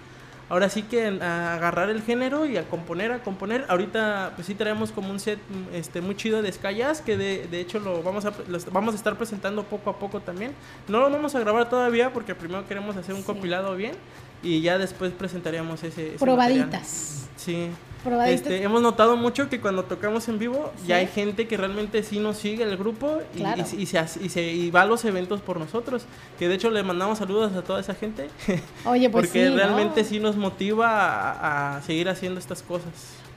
ahora 0.50 0.70
sí 0.70 0.84
que 0.84 1.08
a 1.22 1.54
agarrar 1.54 1.89
el 1.89 2.02
género 2.02 2.45
y 2.45 2.58
a 2.58 2.68
componer, 2.68 3.12
a 3.12 3.24
componer. 3.24 3.66
Ahorita 3.70 4.34
pues 4.36 4.47
sí 4.47 4.56
traemos 4.56 4.91
como 4.91 5.12
un 5.12 5.20
set 5.20 5.39
mm, 5.50 5.76
este, 5.76 6.02
muy 6.02 6.16
chido 6.16 6.41
de 6.41 6.52
Sky 6.52 6.76
Jazz, 6.76 7.02
que 7.02 7.18
de, 7.18 7.47
de 7.47 7.62
hecho 7.62 7.80
lo 7.80 8.04
vamos, 8.04 8.26
a, 8.26 8.34
lo 8.47 8.60
vamos 8.72 8.93
a 8.95 8.97
estar 8.97 9.16
presentando 9.16 9.64
poco 9.64 9.89
a 9.89 10.00
poco 10.00 10.20
también. 10.20 10.54
No 10.88 11.00
lo 11.00 11.10
vamos 11.10 11.36
a 11.36 11.39
grabar 11.39 11.70
todavía 11.70 12.12
porque 12.12 12.36
primero 12.36 12.68
queremos 12.68 12.97
hacer 12.97 13.16
un 13.16 13.24
compilado 13.24 13.76
bien 13.76 13.93
y 14.43 14.62
ya 14.62 14.78
después 14.78 15.12
presentaríamos 15.12 15.84
ese... 15.84 16.16
ese 16.16 16.18
Probaditas. 16.26 16.68
material. 16.68 17.30
Sí. 17.36 17.70
Este, 18.28 18.64
hemos 18.64 18.82
notado 18.82 19.18
mucho 19.18 19.50
que 19.50 19.60
cuando 19.60 19.84
tocamos 19.84 20.28
en 20.30 20.39
vivo 20.39 20.72
ya 20.88 20.97
hay 20.97 21.08
gente 21.08 21.47
que 21.47 21.58
realmente 21.58 22.02
sí 22.04 22.20
nos 22.20 22.38
sigue 22.38 22.64
el 22.64 22.78
grupo 22.78 23.20
y, 23.36 23.39
Claro. 23.39 23.64
y- 23.78 23.82
y 23.82 23.86
se, 23.86 24.00
y 24.22 24.30
se- 24.30 24.43
y 24.54 24.72
va 24.72 24.84
a 24.84 24.86
los 24.86 25.04
eventos 25.06 25.41
por 25.41 25.60
nosotros. 25.60 26.04
Que 26.38 26.47
de 26.47 26.56
hecho 26.56 26.70
le 26.70 26.82
mandamos 26.84 27.18
saludos 27.18 27.54
a 27.54 27.62
toda 27.62 27.82
esa 27.82 27.93
gente. 27.95 28.30
Oye, 28.86 29.10
pues 29.10 29.28
porque 29.28 29.45
sí, 29.45 29.50
¿no? 29.52 29.58
realmente 29.58 30.04
sí 30.06 30.20
nos 30.20 30.38
motiva 30.38 30.88
a, 30.89 31.78
a 31.78 31.82
seguir 31.82 32.08
haciendo 32.10 32.39
estas 32.39 32.62
cosas. 32.64 32.91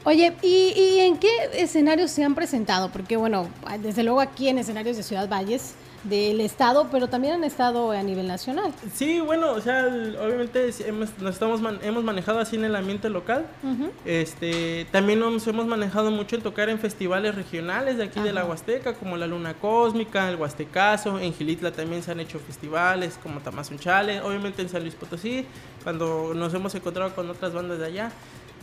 Oye, 0.04 0.32
¿y, 0.42 0.72
y 0.76 1.00
en 1.00 1.16
qué 1.18 1.28
escenarios 1.54 2.10
se 2.10 2.24
han 2.24 2.34
presentado? 2.34 2.90
Porque, 2.90 3.16
bueno, 3.16 3.48
desde 3.80 4.02
luego 4.02 4.20
aquí 4.20 4.48
en 4.48 4.58
escenarios 4.58 4.96
de 4.96 5.02
Ciudad 5.02 5.28
Valles, 5.28 5.74
del 6.04 6.40
Estado, 6.40 6.88
pero 6.90 7.08
también 7.08 7.34
han 7.34 7.44
estado 7.44 7.92
a 7.92 8.02
nivel 8.02 8.26
nacional. 8.26 8.72
Sí, 8.92 9.20
bueno, 9.20 9.52
o 9.52 9.60
sea, 9.60 9.86
el- 9.86 10.16
obviamente 10.16 10.68
hemos, 10.86 11.10
nos 11.20 11.34
estamos 11.34 11.60
man- 11.60 11.78
hemos 11.82 12.02
manejado 12.02 12.40
así 12.40 12.56
en 12.56 12.64
el 12.64 12.74
ambiente 12.74 13.08
local. 13.08 13.46
Ujú. 13.62 13.90
Este, 14.04 14.86
también 14.90 15.20
nos 15.20 15.46
hemos 15.46 15.66
manejado 15.66 16.10
mucho 16.10 16.34
en 16.36 16.42
tocar 16.42 16.68
en 16.70 16.78
festivales 16.80 17.34
regionales 17.34 17.98
de 17.98 18.04
aquí 18.04 18.20
de 18.20 18.32
la 18.32 18.40
Ajá. 18.40 18.50
Huasteca, 18.50 18.94
como 18.94 19.16
la 19.16 19.26
Luna 19.28 19.54
Cósmica, 19.54 20.28
el 20.28 20.36
Huastecazo, 20.36 21.20
en 21.20 21.32
Gilitla 21.32 21.70
también 21.72 22.02
se 22.02 22.10
han 22.10 22.20
hecho 22.20 22.38
festivales 22.40 23.18
como 23.22 23.40
Tamazunchale, 23.40 24.20
obviamente 24.22 24.62
en 24.62 24.68
San 24.68 24.82
Luis 24.82 24.94
Potosí, 24.94 25.46
cuando 25.84 26.32
nos 26.34 26.52
hemos 26.54 26.74
encontrado 26.74 27.14
con 27.14 27.30
otras 27.30 27.52
bandas 27.52 27.78
de 27.78 27.86
allá. 27.86 28.12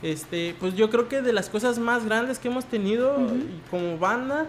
Este, 0.01 0.55
pues 0.59 0.75
yo 0.75 0.89
creo 0.89 1.09
que 1.09 1.21
de 1.21 1.33
las 1.33 1.49
cosas 1.49 1.77
más 1.79 2.05
grandes 2.05 2.39
que 2.39 2.47
hemos 2.47 2.65
tenido 2.65 3.17
y 3.19 3.61
como 3.69 3.97
banda, 3.97 4.45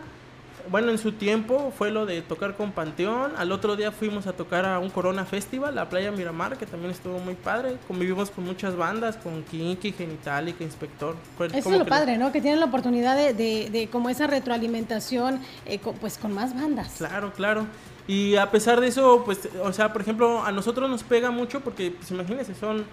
bueno, 0.68 0.90
en 0.90 0.98
su 0.98 1.12
tiempo 1.12 1.72
fue 1.76 1.90
lo 1.90 2.06
de 2.06 2.22
tocar 2.22 2.56
con 2.56 2.72
Panteón. 2.72 3.32
Al 3.36 3.52
otro 3.52 3.76
día 3.76 3.92
fuimos 3.92 4.26
a 4.26 4.32
tocar 4.32 4.66
a 4.66 4.78
un 4.78 4.90
Corona 4.90 5.24
Festival, 5.24 5.78
a 5.78 5.88
Playa 5.88 6.10
Miramar, 6.10 6.58
que 6.58 6.66
también 6.66 6.90
estuvo 6.90 7.18
muy 7.18 7.34
padre. 7.34 7.76
Convivimos 7.88 8.30
con 8.30 8.44
muchas 8.44 8.76
bandas, 8.76 9.16
con 9.16 9.42
Kinky, 9.44 9.92
Genitalica, 9.92 10.62
Inspector. 10.64 11.16
Eso 11.54 11.72
es 11.72 11.78
lo 11.78 11.86
padre, 11.86 12.18
¿no? 12.18 12.32
Que 12.32 12.40
tienen 12.40 12.60
la 12.60 12.66
oportunidad 12.66 13.16
de, 13.16 13.32
de, 13.34 13.70
de 13.70 13.88
como 13.88 14.10
esa 14.10 14.26
retroalimentación, 14.26 15.40
eh, 15.66 15.78
co- 15.78 15.92
pues 15.94 16.18
con 16.18 16.32
más 16.32 16.54
bandas. 16.54 16.94
Claro, 16.98 17.32
claro. 17.32 17.66
Y 18.06 18.36
a 18.36 18.50
pesar 18.50 18.80
de 18.80 18.88
eso, 18.88 19.22
pues, 19.24 19.48
o 19.62 19.72
sea, 19.72 19.92
por 19.92 20.02
ejemplo, 20.02 20.42
a 20.44 20.50
nosotros 20.50 20.90
nos 20.90 21.02
pega 21.04 21.30
mucho 21.30 21.60
porque, 21.60 21.92
pues, 21.92 22.10
imagínense, 22.10 22.54
son, 22.54 22.84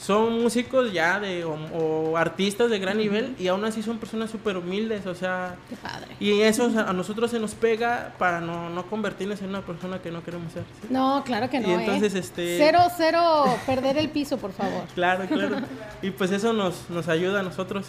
son 0.00 0.40
músicos 0.42 0.92
ya 0.94 1.20
de, 1.20 1.44
o, 1.44 1.52
o 1.52 2.16
artistas 2.16 2.70
de 2.70 2.78
gran 2.78 2.96
nivel 2.96 3.34
y 3.38 3.48
aún 3.48 3.62
así 3.66 3.82
son 3.82 3.98
personas 3.98 4.30
súper 4.30 4.56
humildes, 4.56 5.04
o 5.04 5.14
sea... 5.14 5.56
Qué 5.68 5.76
padre. 5.76 6.16
Y 6.18 6.40
eso 6.40 6.72
a 6.86 6.92
nosotros 6.94 7.30
se 7.30 7.38
nos 7.38 7.54
pega 7.54 8.14
para 8.18 8.40
no, 8.40 8.70
no 8.70 8.86
convertirnos 8.86 9.42
en 9.42 9.50
una 9.50 9.60
persona 9.60 10.00
que 10.00 10.10
no 10.10 10.24
queremos 10.24 10.52
ser. 10.54 10.62
¿sí? 10.80 10.88
No, 10.88 11.22
claro 11.24 11.50
que 11.50 11.60
no. 11.60 11.68
Y 11.68 11.72
entonces, 11.72 12.14
¿eh? 12.14 12.18
este- 12.20 12.56
Cero, 12.58 12.78
cero, 12.96 13.44
perder 13.66 13.98
el 13.98 14.08
piso, 14.08 14.38
por 14.38 14.52
favor. 14.52 14.84
Claro, 14.94 15.26
claro. 15.26 15.56
Y 16.02 16.10
pues 16.12 16.30
eso 16.30 16.54
nos, 16.54 16.88
nos 16.88 17.08
ayuda 17.08 17.40
a 17.40 17.42
nosotros. 17.42 17.86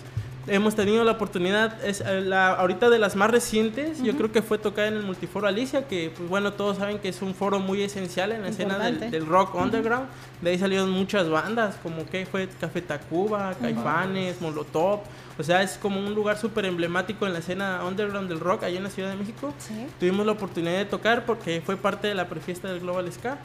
Hemos 0.47 0.75
tenido 0.75 1.03
la 1.03 1.13
oportunidad, 1.13 1.83
es 1.83 2.01
eh, 2.01 2.21
la, 2.21 2.53
ahorita 2.53 2.89
de 2.89 2.99
las 2.99 3.15
más 3.15 3.31
recientes, 3.31 4.01
yo 4.01 4.15
creo 4.15 4.31
que 4.31 4.41
fue 4.41 4.57
tocar 4.57 4.87
en 4.87 4.95
el 4.95 5.03
Multiforo 5.03 5.47
Alicia, 5.47 5.87
que 5.87 6.11
pues 6.15 6.29
bueno, 6.29 6.53
todos 6.53 6.77
saben 6.77 6.99
que 6.99 7.09
es 7.09 7.21
un 7.21 7.35
foro 7.35 7.59
muy 7.59 7.81
esencial 7.81 8.31
en 8.31 8.41
la 8.41 8.49
escena 8.49 8.77
del, 8.77 9.11
del 9.11 9.25
rock 9.25 9.55
underground. 9.55 10.07
De 10.41 10.51
ahí 10.51 10.57
salieron 10.57 10.89
muchas 10.89 11.29
bandas, 11.29 11.75
como 11.83 12.05
que 12.05 12.25
fue 12.25 12.47
Café 12.59 12.81
Tacuba, 12.81 13.53
Caifanes, 13.61 14.41
Molotov. 14.41 15.01
O 15.37 15.43
sea, 15.43 15.61
es 15.63 15.77
como 15.77 15.99
un 15.99 16.13
lugar 16.13 16.37
súper 16.37 16.65
emblemático 16.65 17.25
en 17.25 17.33
la 17.33 17.39
escena 17.39 17.83
underground 17.85 18.27
del 18.27 18.39
rock 18.39 18.63
allá 18.63 18.77
en 18.77 18.83
la 18.83 18.89
Ciudad 18.89 19.09
de 19.09 19.15
México. 19.15 19.53
Tuvimos 19.99 20.25
la 20.25 20.33
oportunidad 20.33 20.77
de 20.77 20.85
tocar 20.85 21.25
porque 21.25 21.61
fue 21.65 21.77
parte 21.77 22.07
de 22.07 22.15
la 22.15 22.27
prefiesta 22.27 22.67
del 22.67 22.79
Global 22.79 23.11
Ska. 23.11 23.37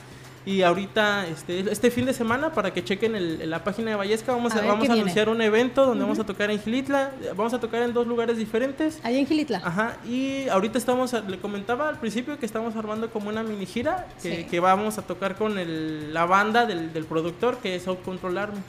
Y 0.46 0.62
ahorita, 0.62 1.26
este, 1.26 1.58
este 1.72 1.90
fin 1.90 2.06
de 2.06 2.14
semana, 2.14 2.52
para 2.52 2.72
que 2.72 2.84
chequen 2.84 3.16
el- 3.16 3.50
la 3.50 3.64
página 3.64 3.90
de 3.90 3.96
Vallesca, 3.96 4.30
vamos 4.32 4.52
A 4.52 4.58
a, 4.58 4.60
ver 4.60 4.70
vamos 4.70 4.84
a 4.84 4.92
viene. 4.92 5.00
anunciar 5.02 5.28
un 5.28 5.42
evento 5.42 5.84
donde 5.84 6.04
vamos 6.04 6.20
a 6.20 6.24
tocar 6.24 6.52
en 6.52 6.60
Gilitla. 6.60 7.10
Vamos 7.36 7.52
a 7.52 7.58
tocar 7.58 7.82
en 7.82 7.92
dos 7.92 8.06
lugares 8.06 8.36
diferentes. 8.36 9.00
Allá 9.02 9.18
en 9.18 9.26
Gilitla. 9.26 9.60
Ajá, 9.64 9.96
y 10.08 10.48
ahorita 10.48 10.78
estamos, 10.78 11.12
le 11.12 11.38
comentaba 11.40 11.88
al 11.88 11.98
principio 11.98 12.38
que 12.38 12.46
estamos 12.46 12.76
armando 12.76 13.10
como 13.10 13.28
una 13.28 13.42
mini 13.42 13.66
gira 13.66 14.06
que, 14.22 14.36
Sí. 14.36 14.44
que 14.44 14.60
vamos 14.60 14.98
a 14.98 15.02
tocar 15.02 15.34
con 15.34 15.58
el- 15.58 16.14
la 16.14 16.26
banda 16.26 16.64
del, 16.64 16.92
del 16.92 17.06
productor 17.06 17.56
que 17.58 17.74
es 17.74 17.88
Out 17.88 18.02
Control 18.04 18.38
Army. 18.38 18.60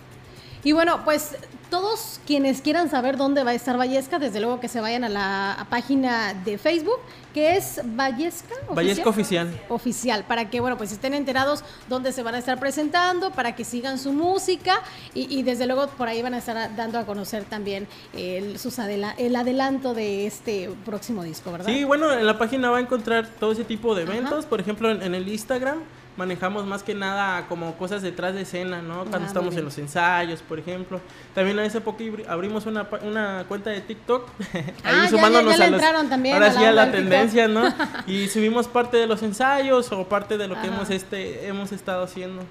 Y 0.63 0.71
bueno, 0.71 1.01
pues 1.05 1.37
todos 1.69 2.19
quienes 2.25 2.61
quieran 2.61 2.89
saber 2.89 3.17
dónde 3.17 3.43
va 3.43 3.51
a 3.51 3.53
estar 3.53 3.77
Vallesca, 3.77 4.19
desde 4.19 4.39
luego 4.39 4.59
que 4.59 4.67
se 4.67 4.81
vayan 4.81 5.03
a 5.03 5.09
la 5.09 5.53
a 5.53 5.65
página 5.65 6.33
de 6.33 6.57
Facebook, 6.57 6.99
que 7.33 7.55
es 7.57 7.81
Vallesca 7.83 8.55
Vallesca 8.73 9.09
Oficial. 9.09 9.47
Oficial, 9.69 10.23
para 10.23 10.49
que, 10.49 10.59
bueno, 10.59 10.77
pues 10.77 10.91
estén 10.91 11.13
enterados 11.13 11.63
dónde 11.87 12.11
se 12.11 12.23
van 12.23 12.35
a 12.35 12.39
estar 12.39 12.59
presentando, 12.59 13.31
para 13.31 13.55
que 13.55 13.63
sigan 13.63 13.99
su 13.99 14.11
música 14.13 14.81
y, 15.13 15.37
y 15.37 15.43
desde 15.43 15.65
luego 15.67 15.87
por 15.87 16.07
ahí 16.07 16.21
van 16.21 16.33
a 16.33 16.39
estar 16.39 16.75
dando 16.75 16.97
a 16.97 17.05
conocer 17.05 17.43
también 17.43 17.87
el, 18.13 18.57
sus 18.57 18.79
adela- 18.79 19.13
el 19.17 19.35
adelanto 19.35 19.93
de 19.93 20.25
este 20.25 20.69
próximo 20.85 21.23
disco, 21.23 21.51
¿verdad? 21.51 21.67
Sí, 21.67 21.83
bueno, 21.83 22.11
en 22.11 22.25
la 22.25 22.37
página 22.37 22.69
va 22.71 22.77
a 22.77 22.81
encontrar 22.81 23.27
todo 23.39 23.51
ese 23.51 23.63
tipo 23.63 23.93
de 23.93 24.03
Ajá. 24.03 24.13
eventos. 24.13 24.45
Por 24.45 24.59
ejemplo, 24.59 24.89
en, 24.89 25.01
en 25.03 25.13
el 25.13 25.27
Instagram 25.27 25.79
manejamos 26.17 26.65
más 26.65 26.83
que 26.83 26.93
nada 26.95 27.45
como 27.47 27.75
cosas 27.77 28.01
detrás 28.01 28.33
de 28.33 28.41
escena, 28.41 28.81
¿no? 28.81 28.99
Cuando 29.05 29.19
Ah, 29.19 29.27
estamos 29.27 29.55
en 29.55 29.63
los 29.65 29.77
ensayos, 29.77 30.41
por 30.41 30.57
ejemplo. 30.59 30.99
También 31.35 31.57
hace 31.59 31.79
poco 31.79 31.99
abri- 32.03 32.25
abrimos 32.27 32.65
una, 32.65 32.87
una 33.03 33.45
cuenta 33.47 33.69
de 33.69 33.81
TikTok. 33.81 34.27
Ah, 34.83 35.07
ya, 35.11 35.17
ya, 35.29 35.41
ya 35.41 35.57
le 35.57 35.65
entraron 35.65 36.09
también 36.09 36.33
Ahora 36.35 36.47
a 36.47 36.51
sí 36.53 36.63
a 36.65 36.71
la 36.71 36.91
tendencia, 36.91 37.47
¿no? 37.47 37.71
Y 38.07 38.27
subimos 38.27 38.67
parte 38.67 38.97
de 38.97 39.05
los 39.07 39.21
ensayos 39.23 39.91
o 39.91 40.03
parte 40.09 40.37
de 40.37 40.47
lo 40.47 40.55
que 40.55 40.61
Ajá. 40.67 40.75
hemos, 40.75 40.89
este, 40.89 41.47
hemos 41.47 41.71
estado 41.71 42.03
haciendo. 42.03 42.41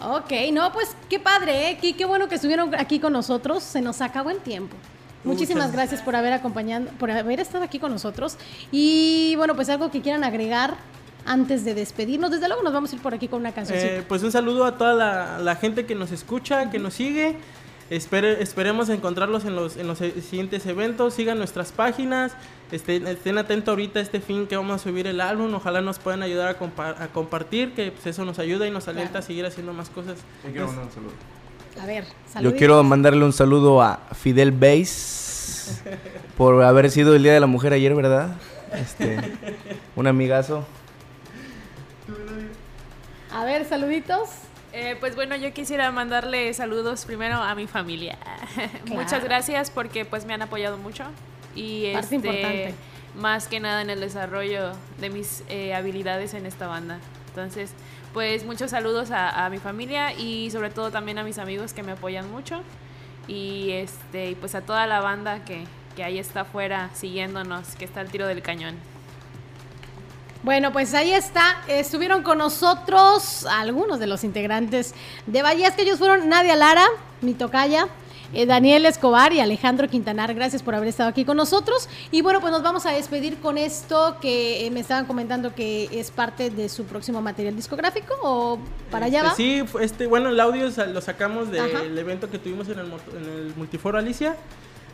Ok, 0.00 0.30
no, 0.52 0.72
pues 0.72 0.94
qué 1.08 1.18
padre, 1.18 1.70
¿eh? 1.70 1.78
Qué, 1.80 1.96
qué 1.96 2.04
bueno 2.04 2.28
que 2.28 2.34
estuvieron 2.36 2.74
aquí 2.74 3.00
con 3.00 3.12
nosotros. 3.12 3.62
Se 3.62 3.80
nos 3.80 4.00
acabó 4.02 4.30
el 4.30 4.38
tiempo. 4.38 4.76
Muchísimas 5.24 5.72
gracias 5.72 6.02
por 6.02 6.14
haber 6.14 6.32
acompañado, 6.34 6.86
por 7.00 7.10
haber 7.10 7.40
estado 7.40 7.64
aquí 7.64 7.80
con 7.80 7.90
nosotros. 7.90 8.36
Y 8.70 9.34
bueno, 9.36 9.56
pues 9.56 9.68
algo 9.70 9.90
que 9.90 10.00
quieran 10.00 10.22
agregar 10.22 10.76
antes 11.26 11.64
de 11.64 11.74
despedirnos. 11.74 12.30
Desde 12.30 12.46
luego 12.48 12.62
nos 12.62 12.72
vamos 12.72 12.92
a 12.92 12.96
ir 12.96 13.02
por 13.02 13.14
aquí 13.14 13.28
con 13.28 13.40
una 13.40 13.52
canción. 13.52 13.78
Eh, 13.80 14.02
pues 14.08 14.22
un 14.22 14.32
saludo 14.32 14.64
a 14.64 14.78
toda 14.78 14.94
la, 14.94 15.38
la 15.38 15.56
gente 15.56 15.86
que 15.86 15.94
nos 15.94 16.12
escucha, 16.12 16.70
que 16.70 16.78
nos 16.78 16.94
sigue. 16.94 17.36
Espere- 17.88 18.38
esperemos 18.40 18.88
encontrarlos 18.88 19.44
en 19.44 19.54
los, 19.54 19.76
en 19.76 19.86
los 19.86 20.00
e- 20.00 20.20
siguientes 20.20 20.66
eventos. 20.66 21.14
Sigan 21.14 21.38
nuestras 21.38 21.70
páginas. 21.72 22.32
Estén, 22.72 23.06
estén 23.06 23.38
atentos 23.38 23.68
ahorita 23.70 24.00
a 24.00 24.02
este 24.02 24.20
fin 24.20 24.48
que 24.48 24.56
vamos 24.56 24.74
a 24.80 24.82
subir 24.82 25.06
el 25.06 25.20
álbum. 25.20 25.54
Ojalá 25.54 25.80
nos 25.82 26.00
puedan 26.00 26.22
ayudar 26.22 26.48
a, 26.48 26.58
compa- 26.58 27.00
a 27.00 27.06
compartir, 27.08 27.74
que 27.74 27.92
pues, 27.92 28.06
eso 28.08 28.24
nos 28.24 28.40
ayuda 28.40 28.66
y 28.66 28.72
nos 28.72 28.88
alienta 28.88 29.12
Claro. 29.12 29.24
a 29.24 29.26
seguir 29.26 29.46
haciendo 29.46 29.72
más 29.72 29.88
cosas. 29.90 30.18
Yo 30.44 30.50
quiero 30.50 30.66
Pues, 30.66 30.76
mandar 30.76 30.84
un 30.86 30.92
saludo. 30.92 31.12
A 31.80 31.86
ver, 31.86 32.04
Yo 32.04 32.10
saluditos. 32.32 32.58
quiero 32.58 32.82
mandarle 32.82 33.24
un 33.24 33.32
saludo 33.32 33.82
a 33.82 34.00
Fidel 34.14 34.50
Bass 34.50 35.82
por 36.36 36.62
haber 36.64 36.90
sido 36.90 37.14
el 37.14 37.22
Día 37.22 37.34
de 37.34 37.40
la 37.40 37.46
Mujer 37.46 37.72
ayer, 37.72 37.94
¿verdad? 37.94 38.34
Este, 38.72 39.18
un 39.94 40.06
amigazo. 40.06 40.64
A 43.36 43.44
ver, 43.44 43.66
saluditos. 43.66 44.30
Eh, 44.72 44.96
pues 44.98 45.14
bueno, 45.14 45.36
yo 45.36 45.52
quisiera 45.52 45.92
mandarle 45.92 46.54
saludos 46.54 47.04
primero 47.04 47.36
a 47.36 47.54
mi 47.54 47.66
familia. 47.66 48.16
Muchas 48.86 49.22
gracias 49.22 49.70
porque 49.70 50.06
pues 50.06 50.24
me 50.24 50.32
han 50.32 50.40
apoyado 50.40 50.78
mucho 50.78 51.04
y 51.54 51.92
Parte 51.92 51.98
este, 52.00 52.14
importante. 52.14 52.74
más 53.14 53.46
que 53.46 53.60
nada 53.60 53.82
en 53.82 53.90
el 53.90 54.00
desarrollo 54.00 54.72
de 55.02 55.10
mis 55.10 55.44
eh, 55.50 55.74
habilidades 55.74 56.32
en 56.32 56.46
esta 56.46 56.66
banda. 56.66 56.98
Entonces, 57.28 57.72
pues 58.14 58.46
muchos 58.46 58.70
saludos 58.70 59.10
a, 59.10 59.44
a 59.44 59.50
mi 59.50 59.58
familia 59.58 60.14
y 60.14 60.50
sobre 60.50 60.70
todo 60.70 60.90
también 60.90 61.18
a 61.18 61.22
mis 61.22 61.36
amigos 61.36 61.74
que 61.74 61.82
me 61.82 61.92
apoyan 61.92 62.30
mucho 62.30 62.62
y 63.28 63.72
este 63.72 64.34
pues 64.40 64.54
a 64.54 64.62
toda 64.62 64.86
la 64.86 65.00
banda 65.00 65.44
que, 65.44 65.64
que 65.94 66.04
ahí 66.04 66.18
está 66.18 66.40
afuera 66.40 66.88
siguiéndonos, 66.94 67.76
que 67.76 67.84
está 67.84 68.00
al 68.00 68.08
tiro 68.08 68.26
del 68.26 68.40
cañón. 68.40 68.76
Bueno, 70.42 70.72
pues 70.72 70.94
ahí 70.94 71.12
está. 71.12 71.62
Estuvieron 71.66 72.22
con 72.22 72.38
nosotros 72.38 73.46
algunos 73.46 73.98
de 73.98 74.06
los 74.06 74.22
integrantes 74.24 74.94
de 75.26 75.42
Bahías, 75.42 75.74
que 75.74 75.82
ellos 75.82 75.98
fueron 75.98 76.28
Nadia 76.28 76.54
Lara, 76.54 76.86
mi 77.20 77.34
tocaya, 77.34 77.88
eh, 78.32 78.46
Daniel 78.46 78.86
Escobar 78.86 79.32
y 79.32 79.40
Alejandro 79.40 79.88
Quintanar. 79.88 80.34
Gracias 80.34 80.62
por 80.62 80.74
haber 80.74 80.88
estado 80.88 81.08
aquí 81.08 81.24
con 81.24 81.36
nosotros. 81.36 81.88
Y 82.12 82.22
bueno, 82.22 82.40
pues 82.40 82.52
nos 82.52 82.62
vamos 82.62 82.86
a 82.86 82.92
despedir 82.92 83.38
con 83.38 83.58
esto 83.58 84.18
que 84.20 84.66
eh, 84.66 84.70
me 84.70 84.80
estaban 84.80 85.06
comentando 85.06 85.54
que 85.54 85.88
es 85.92 86.10
parte 86.10 86.50
de 86.50 86.68
su 86.68 86.84
próximo 86.84 87.20
material 87.22 87.56
discográfico 87.56 88.14
o 88.22 88.58
para 88.90 89.06
allá 89.06 89.20
Este, 89.20 89.28
va. 89.28 89.34
Sí, 89.34 89.64
este, 89.80 90.06
bueno, 90.06 90.28
el 90.28 90.38
audio 90.38 90.68
lo 90.88 91.00
sacamos 91.00 91.48
Ajá. 91.48 91.80
del 91.82 91.98
evento 91.98 92.30
que 92.30 92.38
tuvimos 92.38 92.68
en 92.68 92.78
el, 92.78 92.86
en 92.86 93.24
el 93.24 93.54
Multiforo 93.56 93.98
Alicia. 93.98 94.36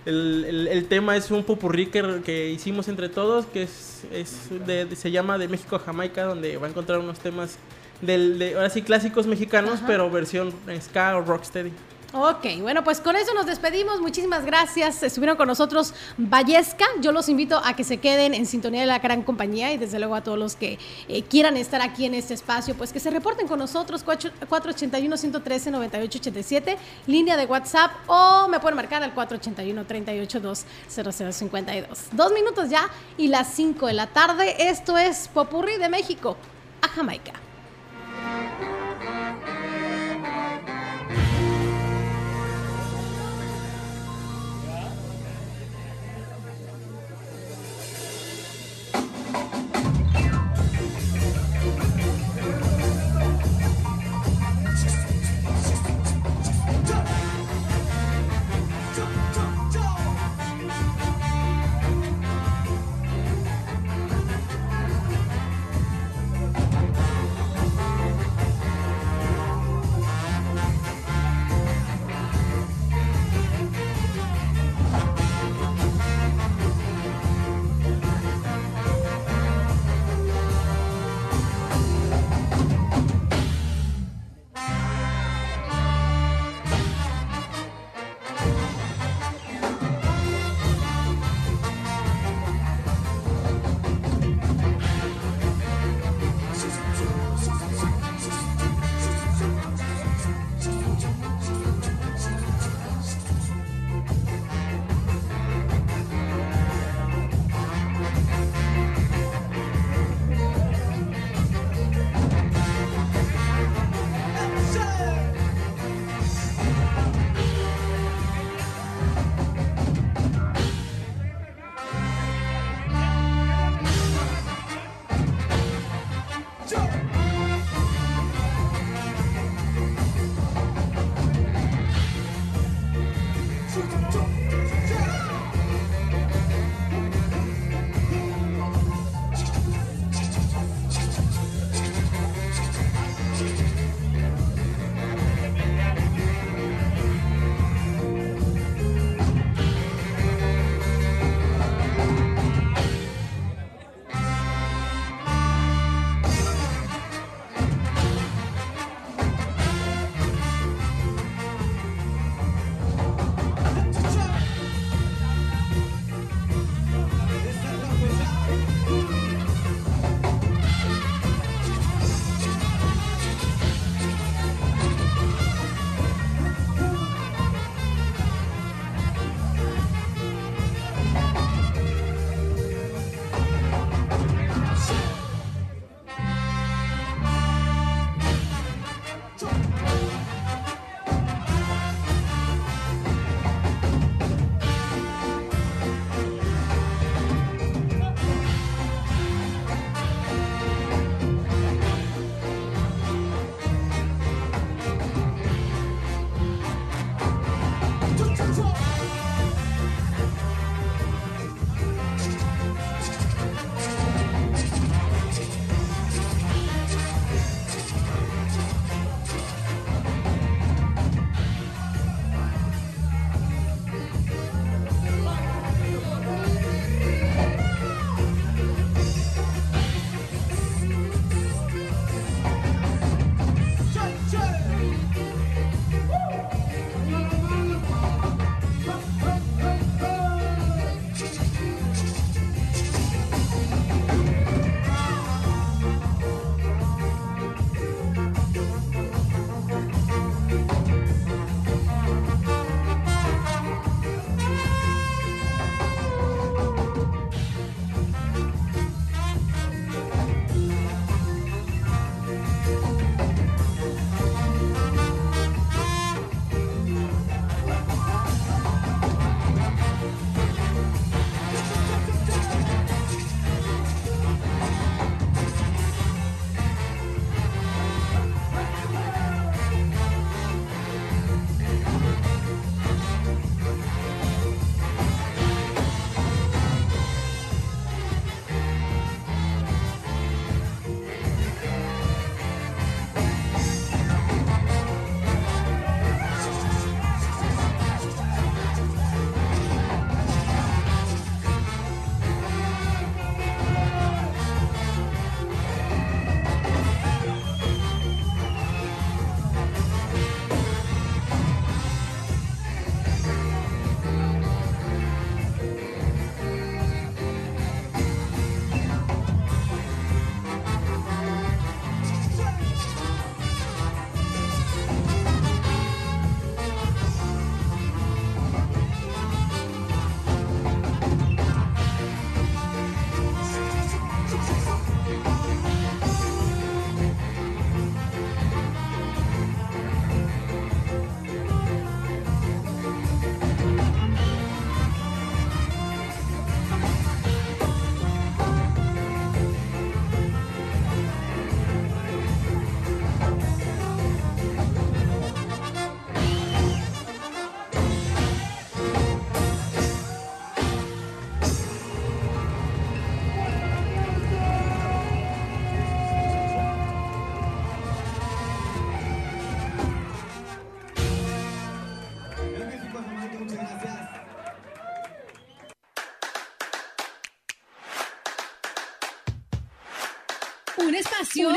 El, 0.04 0.44
el- 0.48 0.68
el 0.68 0.86
tema 0.88 1.16
es 1.16 1.30
un 1.30 1.44
popurrí 1.44 1.86
que, 1.86 2.20
que 2.24 2.50
hicimos 2.50 2.88
entre 2.88 3.08
todos, 3.08 3.46
que 3.46 3.62
es, 3.64 4.02
es 4.12 4.48
de, 4.66 4.84
de- 4.86 4.96
se 4.96 5.10
llama 5.10 5.38
De 5.38 5.46
México 5.48 5.76
a 5.76 5.78
Jamaica, 5.78 6.24
donde 6.24 6.56
va 6.56 6.66
a 6.66 6.70
encontrar 6.70 6.98
unos 6.98 7.20
temas 7.20 7.56
del, 8.00 8.38
de, 8.38 8.54
ahora 8.56 8.68
sí, 8.70 8.82
clásicos 8.82 9.26
mexicanos, 9.28 9.74
Ajá. 9.74 9.86
pero 9.86 10.10
versión 10.10 10.52
ska 10.80 11.16
o 11.16 11.20
rocksteady. 11.22 11.70
Ok, 12.14 12.44
bueno, 12.60 12.84
pues 12.84 13.00
con 13.00 13.16
eso 13.16 13.32
nos 13.32 13.46
despedimos. 13.46 14.02
Muchísimas 14.02 14.44
gracias. 14.44 15.02
Estuvieron 15.02 15.38
con 15.38 15.48
nosotros 15.48 15.94
Vallesca. 16.18 16.84
Yo 17.00 17.10
los 17.10 17.30
invito 17.30 17.58
a 17.64 17.74
que 17.74 17.84
se 17.84 17.96
queden 17.96 18.34
en 18.34 18.44
sintonía 18.44 18.82
de 18.82 18.86
la 18.86 18.98
gran 18.98 19.22
compañía 19.22 19.72
y 19.72 19.78
desde 19.78 19.98
luego 19.98 20.14
a 20.14 20.22
todos 20.22 20.38
los 20.38 20.54
que 20.54 20.78
eh, 21.08 21.22
quieran 21.22 21.56
estar 21.56 21.80
aquí 21.80 22.04
en 22.04 22.12
este 22.12 22.34
espacio, 22.34 22.74
pues 22.74 22.92
que 22.92 23.00
se 23.00 23.10
reporten 23.10 23.48
con 23.48 23.58
nosotros 23.58 24.04
481-113-9887, 24.04 26.76
línea 27.06 27.38
de 27.38 27.46
WhatsApp 27.46 27.92
o 28.06 28.46
me 28.46 28.60
pueden 28.60 28.76
marcar 28.76 29.02
al 29.02 29.14
481-382-0052. 29.14 31.86
Dos 32.12 32.32
minutos 32.32 32.68
ya 32.68 32.90
y 33.16 33.28
las 33.28 33.54
5 33.54 33.86
de 33.86 33.94
la 33.94 34.08
tarde. 34.08 34.68
Esto 34.68 34.98
es 34.98 35.28
Popurrí 35.28 35.78
de 35.78 35.88
México 35.88 36.36
a 36.82 36.88
Jamaica. 36.88 37.32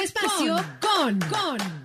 Espacio, 0.06 0.56
con, 0.80 1.20
con. 1.20 1.85